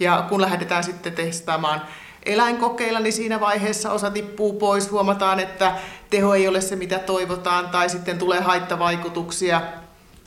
[0.00, 1.82] Ja kun lähdetään sitten testaamaan
[2.22, 5.72] eläinkokeilla, niin siinä vaiheessa osa tippuu pois, huomataan, että
[6.10, 9.62] teho ei ole se mitä toivotaan tai sitten tulee haittavaikutuksia.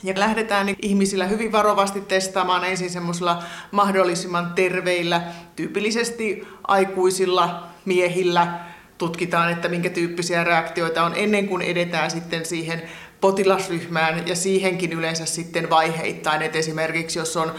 [0.02, 5.22] Ja lähdetään niin ihmisillä hyvin varovasti testaamaan ensin semmoisilla mahdollisimman terveillä,
[5.56, 8.60] tyypillisesti aikuisilla miehillä,
[8.98, 12.82] tutkitaan, että minkä tyyppisiä reaktioita on ennen kuin edetään sitten siihen
[13.22, 16.42] potilasryhmään ja siihenkin yleensä sitten vaiheittain.
[16.42, 17.54] että esimerkiksi jos on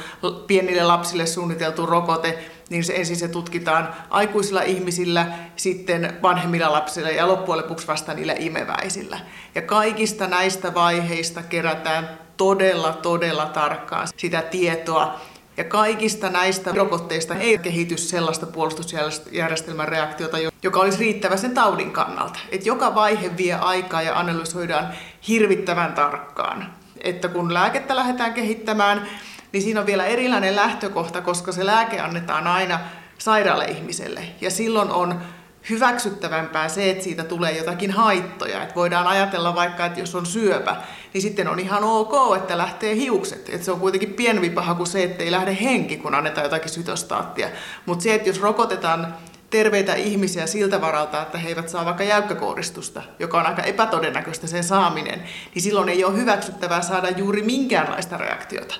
[0.47, 7.27] pienille lapsille suunniteltu rokote, niin se ensin se tutkitaan aikuisilla ihmisillä, sitten vanhemmilla lapsilla ja
[7.27, 9.19] loppujen lopuksi vasta niillä imeväisillä.
[9.55, 15.19] Ja kaikista näistä vaiheista kerätään todella, todella tarkkaan sitä tietoa,
[15.57, 22.39] ja kaikista näistä rokotteista ei kehity sellaista puolustusjärjestelmän reaktiota, joka olisi riittävä sen taudin kannalta.
[22.51, 24.93] Et joka vaihe vie aikaa ja analysoidaan
[25.27, 26.73] hirvittävän tarkkaan.
[27.01, 29.07] Että kun lääkettä lähdetään kehittämään,
[29.51, 32.79] niin siinä on vielä erilainen lähtökohta, koska se lääke annetaan aina
[33.17, 34.21] sairaalle ihmiselle.
[34.41, 35.21] Ja silloin on
[35.69, 38.63] hyväksyttävämpää se, että siitä tulee jotakin haittoja.
[38.63, 40.75] Että voidaan ajatella vaikka, että jos on syöpä,
[41.13, 43.49] niin sitten on ihan ok, että lähtee hiukset.
[43.49, 46.69] Että se on kuitenkin pienempi paha kuin se, että ei lähde henki, kun annetaan jotakin
[46.69, 47.49] sytostaattia.
[47.85, 49.15] Mutta se, että jos rokotetaan
[49.49, 54.63] terveitä ihmisiä siltä varalta, että he eivät saa vaikka jäykkäkouristusta, joka on aika epätodennäköistä sen
[54.63, 55.23] saaminen,
[55.55, 58.75] niin silloin ei ole hyväksyttävää saada juuri minkäänlaista reaktiota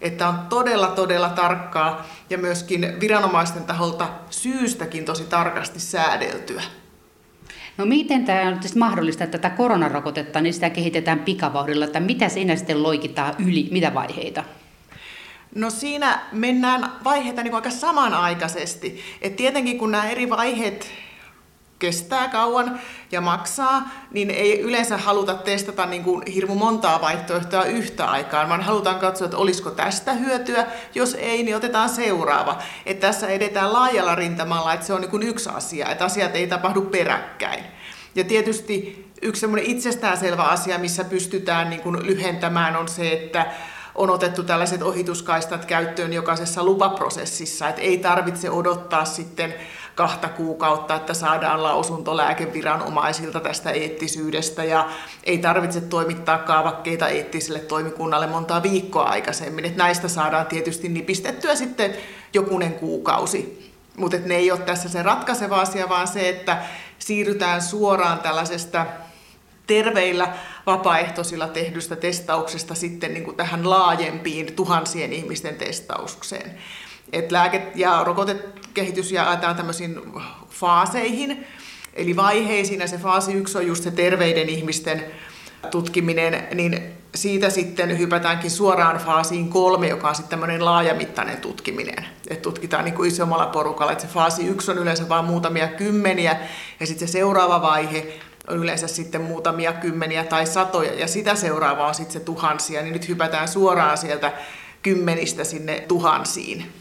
[0.00, 6.62] että on todella, todella tarkkaa ja myöskin viranomaisten taholta syystäkin tosi tarkasti säädeltyä.
[7.76, 12.56] No miten tämä on mahdollista, että tätä koronarokotetta, niin sitä kehitetään pikavauhdilla, että mitä siinä
[12.56, 14.44] sitten loikitaan yli, mitä vaiheita?
[15.54, 19.02] No siinä mennään vaiheita niin aika samanaikaisesti.
[19.22, 20.90] Et tietenkin kun nämä eri vaiheet
[21.78, 22.80] kestää kauan
[23.12, 28.62] ja maksaa, niin ei yleensä haluta testata niin kuin hirmu montaa vaihtoehtoa yhtä aikaan, vaan
[28.62, 30.66] halutaan katsoa, että olisiko tästä hyötyä.
[30.94, 32.58] Jos ei, niin otetaan seuraava.
[32.86, 36.46] Että tässä edetään laajalla rintamalla, että se on niin kuin yksi asia, että asiat ei
[36.46, 37.64] tapahdu peräkkäin.
[38.14, 43.46] Ja tietysti yksi semmoinen itsestäänselvä asia, missä pystytään niin kuin lyhentämään, on se, että
[43.94, 49.54] on otettu tällaiset ohituskaistat käyttöön jokaisessa lupaprosessissa, että ei tarvitse odottaa sitten
[49.98, 54.88] kahta kuukautta, että saadaan lausunto lääkeviranomaisilta tästä eettisyydestä ja
[55.24, 59.64] ei tarvitse toimittaa kaavakkeita eettiselle toimikunnalle montaa viikkoa aikaisemmin.
[59.64, 61.94] Että näistä saadaan tietysti nipistettyä sitten
[62.34, 63.72] jokunen kuukausi.
[63.96, 66.62] Mutta ne ei ole tässä se ratkaiseva asia, vaan se, että
[66.98, 68.86] siirrytään suoraan tällaisesta
[69.66, 70.34] terveillä
[70.66, 76.58] vapaaehtoisilla tehdystä testauksesta sitten niin kuin tähän laajempiin tuhansien ihmisten testaukseen.
[77.12, 80.00] Et lääke- ja rokotekehitys jaetaan tämmöisiin
[80.50, 81.46] faaseihin,
[81.94, 85.04] eli vaiheisiin, ja se faasi yksi on just se terveiden ihmisten
[85.70, 86.82] tutkiminen, niin
[87.14, 92.06] siitä sitten hypätäänkin suoraan faasiin kolme, joka on sitten tämmöinen laajamittainen tutkiminen.
[92.28, 96.36] Et tutkitaan niin kuin isommalla porukalla, että se faasi yksi on yleensä vain muutamia kymmeniä,
[96.80, 101.88] ja sitten se seuraava vaihe on yleensä sitten muutamia kymmeniä tai satoja, ja sitä seuraava
[101.88, 104.32] on sitten se tuhansia, niin nyt hypätään suoraan sieltä
[104.82, 106.72] kymmenistä sinne tuhansiin.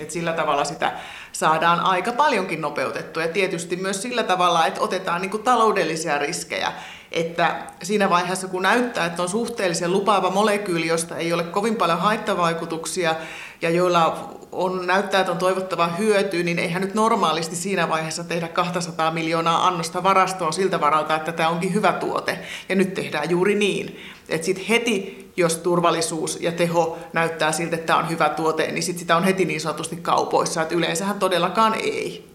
[0.00, 0.92] Et sillä tavalla sitä
[1.32, 6.72] saadaan aika paljonkin nopeutettua ja tietysti myös sillä tavalla, että otetaan niin taloudellisia riskejä.
[7.12, 11.98] Että siinä vaiheessa, kun näyttää, että on suhteellisen lupaava molekyyli, josta ei ole kovin paljon
[11.98, 13.14] haittavaikutuksia
[13.62, 18.48] ja joilla on, näyttää, että on toivottava hyöty, niin eihän nyt normaalisti siinä vaiheessa tehdä
[18.48, 22.38] 200 miljoonaa annosta varastoon siltä varalta, että tämä onkin hyvä tuote.
[22.68, 24.00] Ja nyt tehdään juuri niin.
[24.28, 28.82] Että sitten heti, jos turvallisuus ja teho näyttää siltä, että tämä on hyvä tuote, niin
[28.82, 30.62] sit sitä on heti niin sanotusti kaupoissa.
[30.62, 32.28] Että yleensähän todellakaan ei.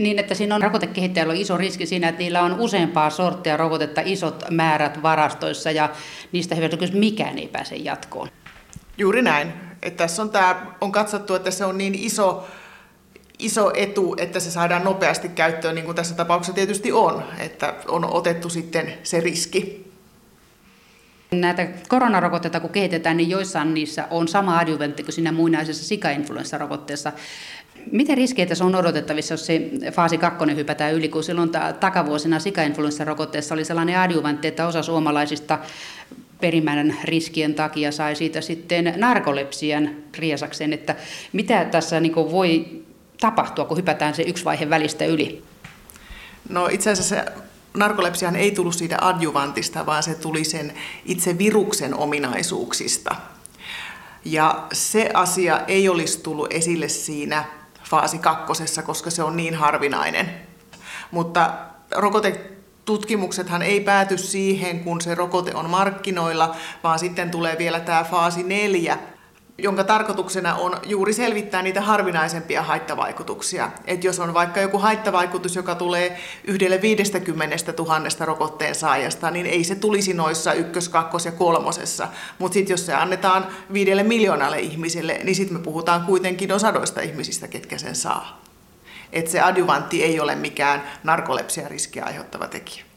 [0.00, 4.00] Niin, että siinä on rokotekehittäjällä on iso riski siinä, että niillä on useampaa sorttia rokotetta,
[4.04, 5.90] isot määrät varastoissa ja
[6.32, 8.28] niistä hyötyy mikään ei pääse jatkoon.
[8.98, 9.67] Juuri näin.
[9.82, 12.46] Että tässä on, tämä, on katsottu, että se on niin iso,
[13.38, 18.04] iso etu, että se saadaan nopeasti käyttöön, niin kuin tässä tapauksessa tietysti on, että on
[18.04, 19.88] otettu sitten se riski.
[21.30, 27.12] Näitä koronarokotteita kun kehitetään, niin joissain niissä on sama adjuventti kuin siinä muinaisessa sikainfluenssarokotteessa.
[27.92, 31.50] Miten riskeitä se on odotettavissa, jos se faasi 2 hypätään yli, kun silloin
[31.80, 35.58] takavuosina sikainfluenssarokotteessa oli sellainen adjuvantti, että osa suomalaisista
[36.40, 40.96] perimmäinen riskien takia sai siitä sitten narkolepsian riesakseen, että
[41.32, 42.82] mitä tässä niin voi
[43.20, 45.42] tapahtua, kun hypätään se yksi vaihe välistä yli?
[46.48, 47.24] No itse asiassa
[47.74, 50.72] narkolepsiahan ei tullut siitä adjuvantista, vaan se tuli sen
[51.04, 53.16] itse viruksen ominaisuuksista.
[54.24, 57.44] Ja se asia ei olisi tullut esille siinä
[57.84, 60.30] faasi kakkosessa, koska se on niin harvinainen.
[61.10, 61.54] Mutta
[61.96, 62.57] rokote
[62.88, 68.42] tutkimuksethan ei pääty siihen, kun se rokote on markkinoilla, vaan sitten tulee vielä tämä faasi
[68.42, 68.98] neljä,
[69.58, 73.70] jonka tarkoituksena on juuri selvittää niitä harvinaisempia haittavaikutuksia.
[73.86, 79.64] Et jos on vaikka joku haittavaikutus, joka tulee yhdelle 50 000 rokotteen saajasta, niin ei
[79.64, 82.08] se tulisi noissa ykkös-, kakkos- ja kolmosessa.
[82.38, 87.48] Mutta sitten jos se annetaan viidelle miljoonalle ihmiselle, niin sitten me puhutaan kuitenkin osadoista ihmisistä,
[87.48, 88.47] ketkä sen saa.
[89.12, 92.88] Että se adjuvantti ei ole mikään narkolepsia-riskiä aiheuttava tekijä.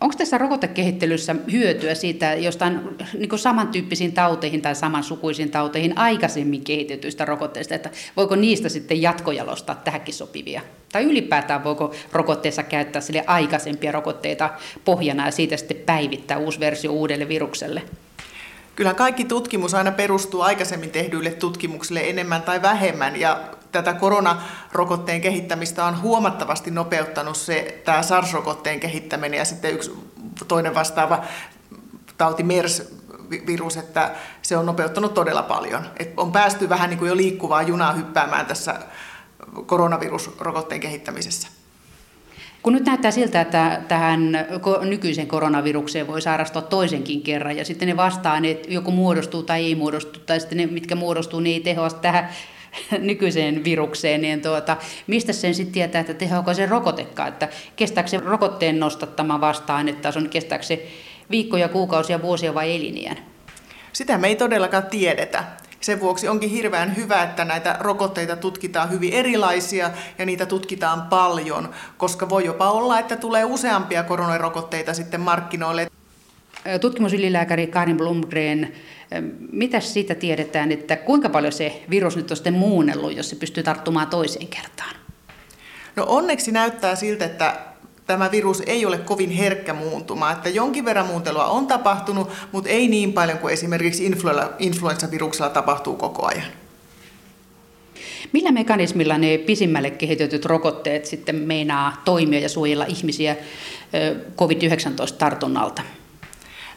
[0.00, 2.80] Onko tässä rokotekehittelyssä hyötyä siitä jostain
[3.18, 10.14] niin samantyyppisiin tauteihin tai samansukuisiin tauteihin aikaisemmin kehitetyistä rokotteista, että voiko niistä sitten jatkojalostaa tähänkin
[10.14, 10.60] sopivia?
[10.92, 14.50] Tai ylipäätään voiko rokotteessa käyttää sille aikaisempia rokotteita
[14.84, 17.82] pohjana ja siitä sitten päivittää uusi versio uudelle virukselle?
[18.76, 23.40] Kyllä kaikki tutkimus aina perustuu aikaisemmin tehdyille tutkimuksille enemmän tai vähemmän ja
[23.72, 29.96] tätä koronarokotteen kehittämistä on huomattavasti nopeuttanut se tämä SARS-rokotteen kehittäminen ja sitten yksi
[30.48, 31.24] toinen vastaava
[32.18, 32.98] tauti MERS
[33.46, 34.10] virus, että
[34.42, 35.86] se on nopeuttanut todella paljon.
[35.98, 38.74] Et on päästy vähän niin kuin jo liikkuvaa junaa hyppäämään tässä
[39.66, 41.48] koronavirusrokotteen kehittämisessä.
[42.62, 44.20] Kun nyt näyttää siltä, että tähän
[44.80, 50.20] nykyiseen koronavirukseen voi sairastua toisenkin kerran, ja sitten ne vastaan-aineet joko muodostuu tai ei muodostu,
[50.20, 52.28] tai sitten ne, mitkä muodostuu, niin ei tehoa tähän
[52.98, 58.18] nykyiseen virukseen, niin tuota, mistä sen sitten tietää, että tehoako se rokotekaan, että kestääkö se
[58.18, 60.86] rokotteen nostattama vastaan-ainetason, kestääkö se
[61.30, 63.18] viikkoja, kuukausia, vuosia vai eliniän?
[63.92, 65.44] Sitä me ei todellakaan tiedetä.
[65.80, 71.74] Sen vuoksi onkin hirveän hyvä, että näitä rokotteita tutkitaan hyvin erilaisia ja niitä tutkitaan paljon,
[71.96, 75.90] koska voi jopa olla, että tulee useampia koronarokotteita sitten markkinoille.
[76.80, 78.72] Tutkimusylilääkäri Karin Blomgren,
[79.52, 83.62] mitä siitä tiedetään, että kuinka paljon se virus nyt on sitten muunnellut, jos se pystyy
[83.62, 84.94] tarttumaan toiseen kertaan?
[85.96, 87.56] No onneksi näyttää siltä, että
[88.06, 92.88] tämä virus ei ole kovin herkkä muuntuma, että jonkin verran muuntelua on tapahtunut, mutta ei
[92.88, 94.10] niin paljon kuin esimerkiksi
[94.58, 96.46] influenssaviruksella tapahtuu koko ajan.
[98.32, 103.36] Millä mekanismilla ne pisimmälle kehitetyt rokotteet sitten meinaa toimia ja suojella ihmisiä
[104.36, 105.82] COVID-19-tartunnalta?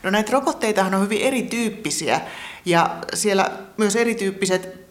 [0.03, 2.21] No näitä rokotteitahan on hyvin erityyppisiä
[2.65, 4.81] ja siellä myös erityyppiset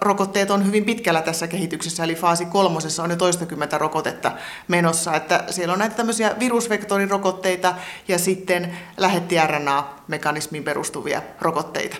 [0.00, 4.32] rokotteet on hyvin pitkällä tässä kehityksessä, eli faasi kolmosessa on jo toistakymmentä rokotetta
[4.68, 5.14] menossa.
[5.14, 7.74] Että siellä on näitä tämmöisiä virusvektorirokotteita
[8.08, 11.96] ja sitten lähetti RNA-mekanismiin perustuvia rokotteita.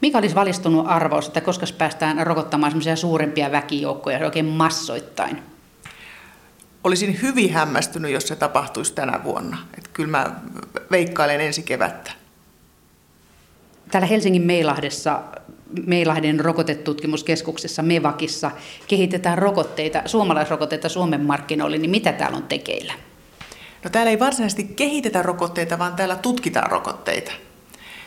[0.00, 5.55] Mikä olisi valistunut arvaus, että koska päästään rokottamaan suurempia väkijoukkoja oikein massoittain?
[6.86, 9.58] Olisin hyvin hämmästynyt, jos se tapahtuisi tänä vuonna.
[9.78, 10.32] Että kyllä mä
[10.90, 12.12] veikkailen ensi kevättä.
[13.90, 15.22] Täällä Helsingin Meilahdessa
[15.86, 18.50] Meilahden rokotetutkimuskeskuksessa MEVAKissa
[18.88, 22.92] kehitetään rokotteita, suomalaisrokotteita Suomen markkinoille, niin mitä täällä on tekeillä?
[23.84, 27.32] No täällä ei varsinaisesti kehitetä rokotteita, vaan täällä tutkitaan rokotteita.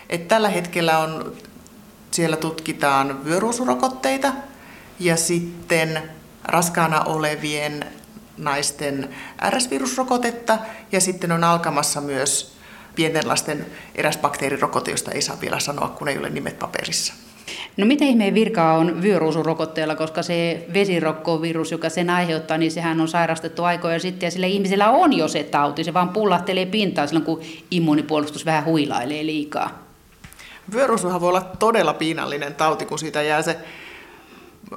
[0.10, 1.34] Et tällä hetkellä on,
[2.12, 4.34] siellä tutkitaan vyöruusurokotteita
[5.00, 6.04] ja sitten
[6.44, 7.99] raskaana olevien
[8.40, 9.10] naisten
[9.50, 10.58] RS-virusrokotetta
[10.92, 12.60] ja sitten on alkamassa myös
[12.96, 13.66] pienten lasten
[13.96, 17.14] eräs bakteerirokote, josta ei saa vielä sanoa, kun ei ole nimet paperissa.
[17.78, 23.08] No mitä ihmeen virkaa on vyöruusurokotteella, koska se vesirokkovirus, joka sen aiheuttaa, niin sehän on
[23.08, 27.26] sairastettu aikoja sitten ja sillä ihmisellä on jo se tauti, se vaan pullahtelee pintaa silloin,
[27.26, 29.84] kun immunipuolustus vähän huilailee liikaa.
[30.74, 33.58] Vyöruusuhan voi olla todella piinallinen tauti, kun siitä jää se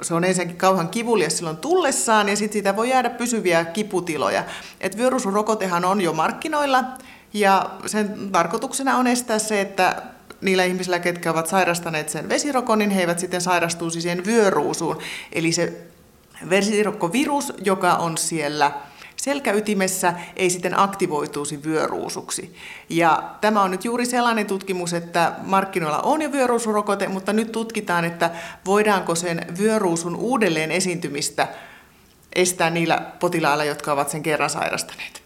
[0.03, 4.45] se on ensinnäkin kauhan kivulias silloin tullessaan ja sitten siitä voi jäädä pysyviä kiputiloja.
[4.81, 6.85] Et vyöruusurokotehan on jo markkinoilla
[7.33, 10.03] ja sen tarkoituksena on estää se, että
[10.41, 14.99] niillä ihmisillä, ketkä ovat sairastaneet sen vesirokon, niin he eivät sitten sairastuisi siihen vyöruusuun.
[15.33, 15.87] Eli se
[16.51, 18.73] vesirokkovirus, joka on siellä
[19.23, 22.55] selkäytimessä, ei sitten aktivoituisi vyöruusuksi.
[22.89, 28.05] Ja tämä on nyt juuri sellainen tutkimus, että markkinoilla on jo vyöruusurokote, mutta nyt tutkitaan,
[28.05, 28.31] että
[28.67, 31.49] voidaanko sen vyöruusun uudelleen esiintymistä
[32.35, 35.22] estää niillä potilailla, jotka ovat sen kerran sairastaneet.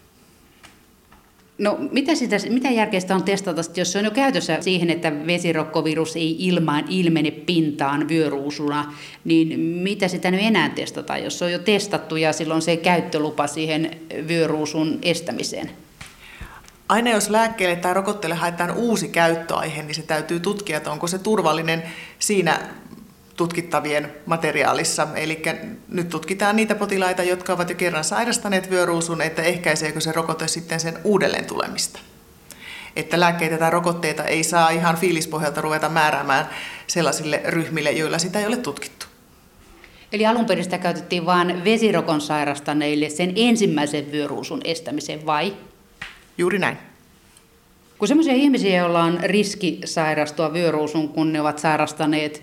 [1.58, 6.16] No mitä, sitä, mitä järkeistä on testata, jos se on jo käytössä siihen, että vesirokkovirus
[6.16, 8.94] ei ilmaan ilmene pintaan vyöruusuna,
[9.24, 13.46] niin mitä sitä nyt enää testata, jos se on jo testattu ja silloin se käyttölupa
[13.46, 13.90] siihen
[14.28, 15.70] vyöruusun estämiseen?
[16.88, 21.18] Aina jos lääkkeelle tai rokotteelle haetaan uusi käyttöaihe, niin se täytyy tutkia, että onko se
[21.18, 21.82] turvallinen
[22.18, 22.60] siinä
[23.36, 25.08] tutkittavien materiaalissa.
[25.14, 25.42] Eli
[25.88, 30.80] nyt tutkitaan niitä potilaita, jotka ovat jo kerran sairastaneet vyöruusun, että ehkäiseekö se rokote sitten
[30.80, 31.98] sen uudelleen tulemista.
[32.96, 36.48] Että lääkkeitä tai rokotteita ei saa ihan fiilispohjalta ruveta määräämään
[36.86, 39.06] sellaisille ryhmille, joilla sitä ei ole tutkittu.
[40.12, 45.56] Eli alun perin sitä käytettiin vain vesirokon sairastaneille sen ensimmäisen vyöruusun estämiseen, vai?
[46.38, 46.78] Juuri näin.
[47.98, 52.42] Kun sellaisia ihmisiä, joilla on riski sairastua vyöruusun, kun ne ovat sairastaneet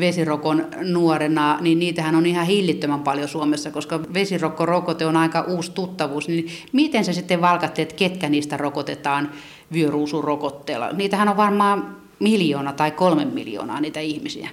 [0.00, 6.28] vesirokon nuorena, niin niitähän on ihan hillittömän paljon Suomessa, koska vesirokkorokote on aika uusi tuttavuus.
[6.28, 9.30] Niin miten se sitten valkatte, että ketkä niistä rokotetaan
[9.72, 10.92] vyöruusurokotteella?
[10.92, 14.48] Niitähän on varmaan miljoona tai kolme miljoonaa niitä ihmisiä.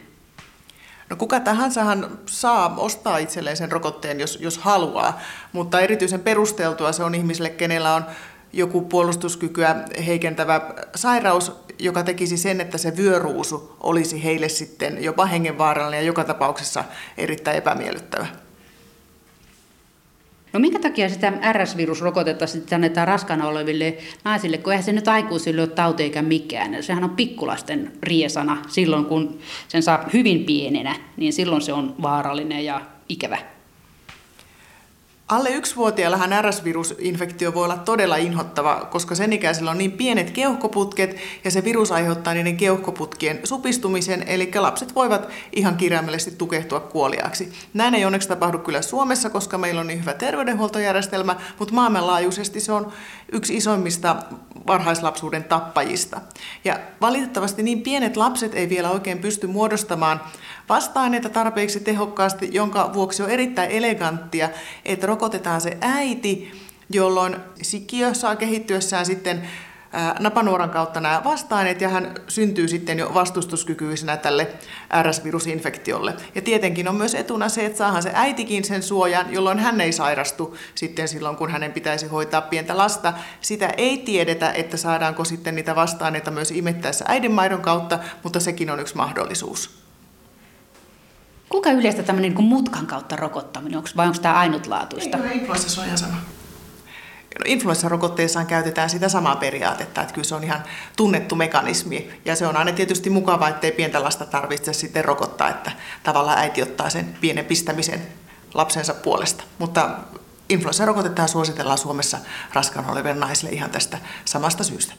[1.09, 5.19] No kuka tahansahan saa ostaa itselleen sen rokotteen, jos, jos haluaa,
[5.53, 8.05] mutta erityisen perusteltua se on ihmisille, kenellä on
[8.53, 9.75] joku puolustuskykyä
[10.05, 10.61] heikentävä
[10.95, 16.83] sairaus, joka tekisi sen, että se vyöruusu olisi heille sitten jopa hengenvaarallinen ja joka tapauksessa
[17.17, 18.27] erittäin epämiellyttävä.
[20.53, 25.61] No minkä takia sitä RS-virusrokotetta sitten annetaan raskaana oleville naisille, kun eihän se nyt aikuisille
[25.61, 26.83] ole tauti eikä mikään.
[26.83, 32.65] Sehän on pikkulasten riesana silloin, kun sen saa hyvin pienenä, niin silloin se on vaarallinen
[32.65, 33.37] ja ikävä.
[35.29, 41.51] Alle yksivuotiaillahan RS-virusinfektio voi olla todella inhottava, koska sen ikäisellä on niin pienet keuhkoputket ja
[41.51, 47.53] se virus aiheuttaa niiden keuhkoputkien supistumisen, eli lapset voivat ihan kirjaimellisesti tukehtua kuoliaaksi.
[47.73, 52.71] Näin ei onneksi tapahdu kyllä Suomessa, koska meillä on niin hyvä terveydenhuoltojärjestelmä, mutta maailmanlaajuisesti se
[52.71, 52.91] on
[53.31, 54.15] yksi isoimmista
[54.67, 56.21] varhaislapsuuden tappajista.
[56.63, 60.21] Ja valitettavasti niin pienet lapset ei vielä oikein pysty muodostamaan
[60.69, 64.49] vasta-aineita tarpeeksi tehokkaasti, jonka vuoksi on erittäin eleganttia,
[64.85, 66.51] että rokotetaan se äiti,
[66.89, 69.47] jolloin sikiö saa kehittyessään sitten
[70.19, 74.47] napanuoran kautta nämä vasta-aineet ja hän syntyy sitten jo vastustuskykyisenä tälle
[75.01, 76.13] RS-virusinfektiolle.
[76.35, 79.91] Ja tietenkin on myös etuna se, että saahan se äitikin sen suojan, jolloin hän ei
[79.91, 83.13] sairastu sitten silloin, kun hänen pitäisi hoitaa pientä lasta.
[83.41, 88.79] Sitä ei tiedetä, että saadaanko sitten niitä vasta-aineita myös imettäessä äidinmaidon kautta, mutta sekin on
[88.79, 89.79] yksi mahdollisuus.
[91.49, 95.17] Kuinka yleistä tämmöinen niin mutkan kautta rokottaminen, onko, vai onko tämä ainutlaatuista?
[95.17, 96.17] Ei ole influenssasuojasana.
[97.39, 100.63] No, influenssarokotteessaan käytetään sitä samaa periaatetta, että kyllä se on ihan
[100.95, 102.09] tunnettu mekanismi.
[102.25, 105.71] Ja se on aina tietysti mukava, ettei pientä lasta tarvitse sitten rokottaa, että
[106.03, 108.01] tavallaan äiti ottaa sen pienen pistämisen
[108.53, 109.43] lapsensa puolesta.
[109.59, 109.89] Mutta
[110.49, 112.17] influenssarokotetta suositellaan Suomessa
[112.53, 114.93] raskaana oleville naisille ihan tästä samasta syystä.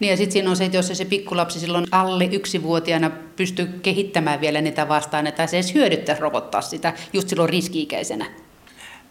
[0.00, 4.40] Niin ja sitten siinä on se, että jos se pikkulapsi silloin alle yksivuotiaana pystyy kehittämään
[4.40, 8.26] vielä niitä vastaan, että se edes hyödyttäisi rokottaa sitä just silloin riski-ikäisenä.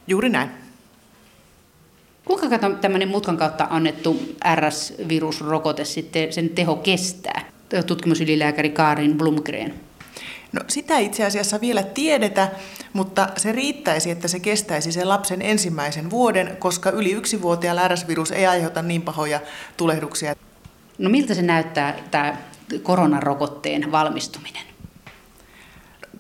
[0.08, 0.63] Juuri näin.
[2.26, 7.46] Kuinka tämmöinen mutkan kautta annettu RS-virusrokote sitten, sen teho kestää?
[7.88, 9.74] Tutkimusylilääkäri Kaarin Blumgren.
[10.52, 12.52] No sitä itse asiassa vielä tiedetä,
[12.94, 18.46] mutta se riittäisi, että se kestäisi sen lapsen ensimmäisen vuoden, koska yli yksivuotiaalla RS-virus ei
[18.46, 19.40] aiheuta niin pahoja
[19.78, 20.36] tulehduksia.
[20.98, 22.38] No miltä se näyttää tämä
[22.84, 24.73] koronarokotteen valmistuminen?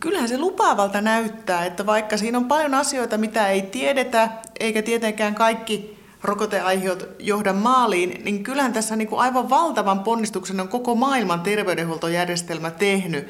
[0.04, 4.30] Kyllähän se lupaavalta näyttää, että vaikka siinä on paljon asioita, mitä ei tiedetä,
[4.60, 10.68] eikä tietenkään kaikki rokoteaiheut johda maaliin, niin kyllähän tässä niin kuin aivan valtavan ponnistuksen on
[10.68, 13.28] koko maailman terveydenhuoltojärjestelmä tehnyt.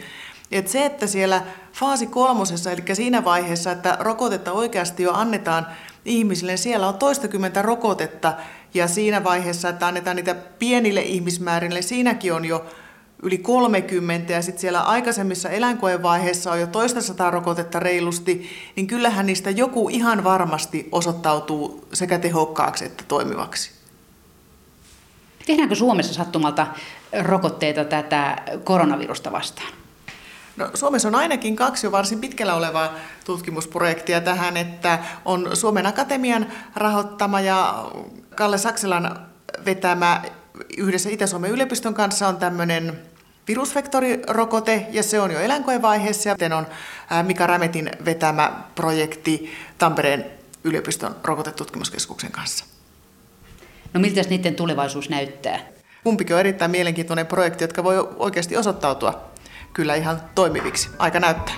[0.51, 1.41] Et se, että siellä
[1.73, 5.67] faasi kolmosessa, eli siinä vaiheessa, että rokotetta oikeasti jo annetaan
[6.05, 8.33] ihmisille, siellä on toistakymmentä rokotetta,
[8.73, 12.65] ja siinä vaiheessa, että annetaan niitä pienille ihmismäärille, siinäkin on jo
[13.23, 19.25] yli 30 ja sitten siellä aikaisemmissa eläinkoevaiheissa on jo toista sataa rokotetta reilusti, niin kyllähän
[19.25, 23.71] niistä joku ihan varmasti osoittautuu sekä tehokkaaksi että toimivaksi.
[25.45, 26.67] Tehdäänkö Suomessa sattumalta
[27.21, 29.73] rokotteita tätä koronavirusta vastaan?
[30.57, 32.93] No, Suomessa on ainakin kaksi jo varsin pitkällä olevaa
[33.25, 37.85] tutkimusprojektia tähän, että on Suomen Akatemian rahoittama ja
[38.35, 39.25] Kalle Sakselan
[39.65, 40.21] vetämä
[40.77, 42.99] yhdessä Itä-Suomen yliopiston kanssa on tämmöinen
[43.47, 46.29] virusvektorirokote, ja se on jo eläinkoevaiheessa.
[46.29, 46.67] Ja sitten on
[47.23, 50.25] Mika Rämetin vetämä projekti Tampereen
[50.63, 52.65] yliopiston rokotetutkimuskeskuksen kanssa.
[53.93, 55.59] No miltä niiden tulevaisuus näyttää?
[56.03, 59.31] Kumpikin on erittäin mielenkiintoinen projekti, jotka voi oikeasti osoittautua
[59.73, 60.89] kyllä ihan toimiviksi.
[60.99, 61.55] Aika näyttää.